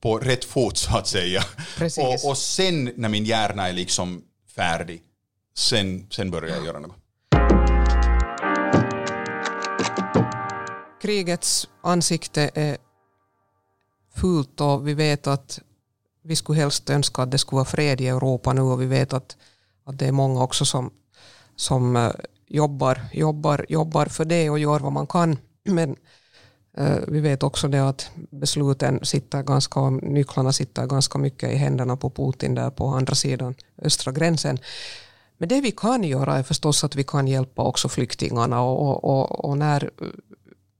på 0.00 0.18
rätt 0.18 0.44
fot 0.44 0.76
så 0.76 0.96
att 0.96 1.06
säga. 1.06 1.44
Och, 1.98 2.28
och 2.30 2.38
sen 2.38 2.92
när 2.96 3.08
min 3.08 3.24
hjärna 3.24 3.68
är 3.68 3.72
liksom 3.72 4.22
färdig, 4.56 5.02
sen, 5.56 6.06
sen 6.10 6.30
börjar 6.30 6.56
jag 6.56 6.66
göra 6.66 6.78
något. 6.78 6.96
Krigets 11.02 11.68
ansikte 11.82 12.50
är 12.54 12.76
fult 14.14 14.60
och 14.60 14.88
vi 14.88 14.94
vet 14.94 15.26
att 15.26 15.60
vi 16.22 16.36
skulle 16.36 16.60
helst 16.60 16.90
önska 16.90 17.22
att 17.22 17.30
det 17.30 17.38
skulle 17.38 17.56
vara 17.56 17.64
fred 17.64 18.00
i 18.00 18.08
Europa 18.08 18.52
nu 18.52 18.60
och 18.60 18.80
vi 18.80 18.86
vet 18.86 19.12
att, 19.12 19.36
att 19.84 19.98
det 19.98 20.06
är 20.06 20.12
många 20.12 20.42
också 20.42 20.64
som, 20.64 20.90
som 21.56 21.96
eh, 21.96 22.10
jobbar, 22.48 23.00
jobbar, 23.12 23.66
jobbar 23.68 24.06
för 24.06 24.24
det 24.24 24.50
och 24.50 24.58
gör 24.58 24.80
vad 24.80 24.92
man 24.92 25.06
kan. 25.06 25.38
Men 25.64 25.96
eh, 26.76 26.98
vi 27.08 27.20
vet 27.20 27.42
också 27.42 27.68
det 27.68 27.88
att 27.88 28.10
besluten 28.30 29.00
sitter 29.02 29.42
ganska, 29.42 29.90
nycklarna 29.90 30.52
sitter 30.52 30.86
ganska 30.86 31.18
mycket 31.18 31.52
i 31.52 31.56
händerna 31.56 31.96
på 31.96 32.10
Putin 32.10 32.54
där 32.54 32.70
på 32.70 32.86
andra 32.86 33.14
sidan 33.14 33.54
östra 33.82 34.12
gränsen. 34.12 34.58
Men 35.38 35.48
det 35.48 35.60
vi 35.60 35.70
kan 35.70 36.04
göra 36.04 36.38
är 36.38 36.42
förstås 36.42 36.84
att 36.84 36.96
vi 36.96 37.04
kan 37.04 37.28
hjälpa 37.28 37.62
också 37.62 37.88
flyktingarna 37.88 38.62
och, 38.62 39.04
och, 39.04 39.44
och 39.44 39.58
när 39.58 39.90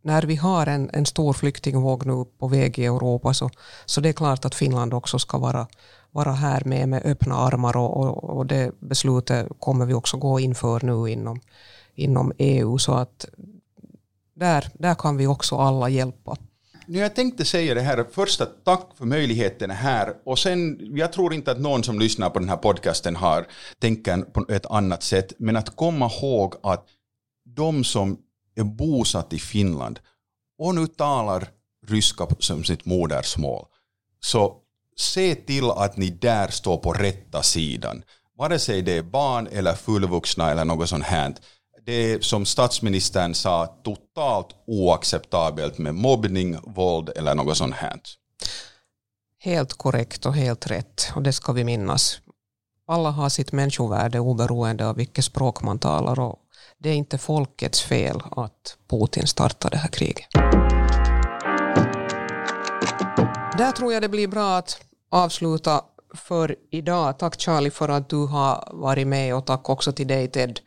när 0.05 0.23
vi 0.23 0.37
har 0.37 0.67
en, 0.67 0.91
en 0.93 1.07
stor 1.07 1.33
flyktingvåg 1.33 2.07
nu 2.07 2.25
på 2.39 2.49
väg 2.49 2.79
i 2.79 2.85
Europa 2.85 3.35
så, 3.35 3.51
så 3.87 4.01
det 4.01 4.09
är 4.09 4.13
klart 4.13 4.45
att 4.45 4.55
Finland 4.55 4.95
också 4.95 5.19
ska 5.19 5.39
vara, 5.39 5.67
vara 6.11 6.33
här 6.33 6.63
med, 6.65 6.89
med 6.89 7.03
öppna 7.05 7.35
armar 7.35 7.77
och, 7.77 7.97
och, 7.97 8.25
och 8.25 8.47
det 8.47 8.73
beslutet 8.81 9.49
kommer 9.59 9.87
vi 9.87 9.95
också 9.95 10.17
gå 10.17 10.41
inför 10.41 10.81
nu 10.83 11.13
inom, 11.13 11.41
inom 11.95 12.33
EU 12.39 12.79
så 12.79 12.93
att 12.93 13.27
där, 14.35 14.69
där 14.75 14.95
kan 14.95 15.17
vi 15.17 15.27
också 15.27 15.57
alla 15.57 15.89
hjälpa. 15.89 16.37
Nu 16.87 16.99
jag 16.99 17.15
tänkte 17.15 17.45
säga 17.45 17.75
det 17.75 17.81
här, 17.81 18.05
första 18.13 18.47
tack 18.47 18.89
för 18.99 19.05
möjligheten 19.05 19.71
här. 19.71 20.15
Och 20.25 20.39
sen, 20.39 20.79
jag 20.81 21.13
tror 21.13 21.35
inte 21.35 21.51
att 21.51 21.61
någon 21.61 21.83
som 21.83 21.99
lyssnar 21.99 22.31
på 22.31 22.39
den 22.39 22.49
här 22.49 22.57
podcasten 22.57 23.17
har 23.17 23.47
tänker 23.79 24.17
på 24.17 24.47
ett 24.49 24.67
annat 24.67 25.03
sätt, 25.03 25.33
men 25.39 25.57
att 25.57 25.77
komma 25.77 26.11
ihåg 26.11 26.55
att 26.63 26.87
de 27.45 27.85
som 27.85 28.19
är 28.57 28.65
bosatt 28.65 29.33
i 29.33 29.39
Finland 29.39 30.01
och 30.59 30.75
nu 30.75 30.87
talar 30.87 31.49
ryska 31.87 32.27
som 32.39 32.65
sitt 32.65 32.85
modersmål, 32.85 33.67
så 34.21 34.57
se 34.97 35.35
till 35.35 35.71
att 35.71 35.97
ni 35.97 36.11
där 36.11 36.49
står 36.49 36.77
på 36.77 36.93
rätta 36.93 37.43
sidan. 37.43 38.03
Vare 38.39 38.59
sig 38.59 38.83
det 38.83 38.97
är 38.97 39.03
barn 39.03 39.49
eller 39.53 39.75
fullvuxna 39.75 40.51
eller 40.51 40.65
något 40.65 40.89
sånt 40.89 41.05
här. 41.05 41.35
Det 41.87 41.93
är 41.93 42.21
som 42.21 42.47
statsministern 42.47 43.35
sa 43.35 43.67
totalt 43.67 44.49
oacceptabelt 44.67 45.79
med 45.79 45.95
mobbning, 45.95 46.59
våld 46.63 47.11
eller 47.17 47.35
något 47.35 47.57
sånt 47.57 47.75
här. 47.75 48.01
Helt 49.39 49.73
korrekt 49.73 50.27
och 50.27 50.35
helt 50.35 50.67
rätt 50.67 51.13
och 51.15 51.23
det 51.23 51.33
ska 51.33 51.53
vi 51.53 51.65
minnas. 51.65 52.21
Alla 52.87 53.11
har 53.11 53.29
sitt 53.29 53.53
människovärde 53.53 54.21
oberoende 54.21 54.89
av 54.89 54.97
vilket 54.97 55.25
språk 55.25 55.63
man 55.63 55.79
talar 55.79 56.21
och 56.21 56.39
det 56.85 56.91
är 56.91 56.95
inte 56.95 57.19
folkets 57.19 57.83
fel 57.83 58.23
att 58.31 58.77
Putin 58.89 59.27
startar 59.27 59.71
det 59.71 59.77
här 59.77 59.89
kriget. 59.89 60.27
Där 63.59 63.73
tror 63.73 63.93
jag 63.93 64.03
det 64.03 64.09
blir 64.09 64.29
bra 64.29 64.57
att 64.57 64.81
avsluta 65.11 65.85
för 66.15 66.57
idag. 66.71 67.19
Tack 67.19 67.41
Charlie 67.41 67.71
för 67.71 67.89
att 67.89 68.09
du 68.09 68.27
har 68.27 68.69
varit 68.73 69.07
med 69.07 69.35
och 69.35 69.47
tack 69.47 69.69
också 69.69 69.93
till 69.93 70.07
dig 70.07 70.29
Ted 70.29 70.61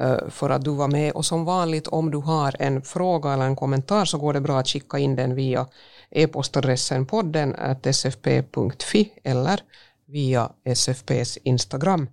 eh, 0.00 0.28
för 0.28 0.50
att 0.50 0.64
du 0.64 0.70
var 0.70 0.88
med. 0.88 1.12
Och 1.12 1.24
som 1.24 1.44
vanligt 1.44 1.86
om 1.86 2.10
du 2.10 2.18
har 2.18 2.56
en 2.58 2.82
fråga 2.82 3.32
eller 3.32 3.44
en 3.44 3.56
kommentar 3.56 4.04
så 4.04 4.18
går 4.18 4.32
det 4.32 4.40
bra 4.40 4.58
att 4.58 4.68
skicka 4.68 4.98
in 4.98 5.16
den 5.16 5.34
via 5.34 5.66
e-postadressen 6.10 7.06
podden 7.06 7.56
sfp.fi 7.92 9.12
eller 9.24 9.60
via 10.06 10.50
SFPs 10.64 11.36
Instagram. 11.36 12.08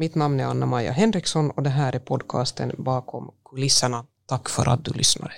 Mitt 0.00 0.14
namn 0.14 0.40
är 0.40 0.44
Anna-Maja 0.44 0.92
Henriksson 0.92 1.50
och 1.50 1.62
det 1.62 1.70
här 1.70 1.94
är 1.94 1.98
podcasten 1.98 2.72
Bakom 2.78 3.30
kulisserna. 3.50 4.04
Tack 4.26 4.48
för 4.48 4.68
att 4.68 4.84
du 4.84 4.92
lyssnade. 4.92 5.32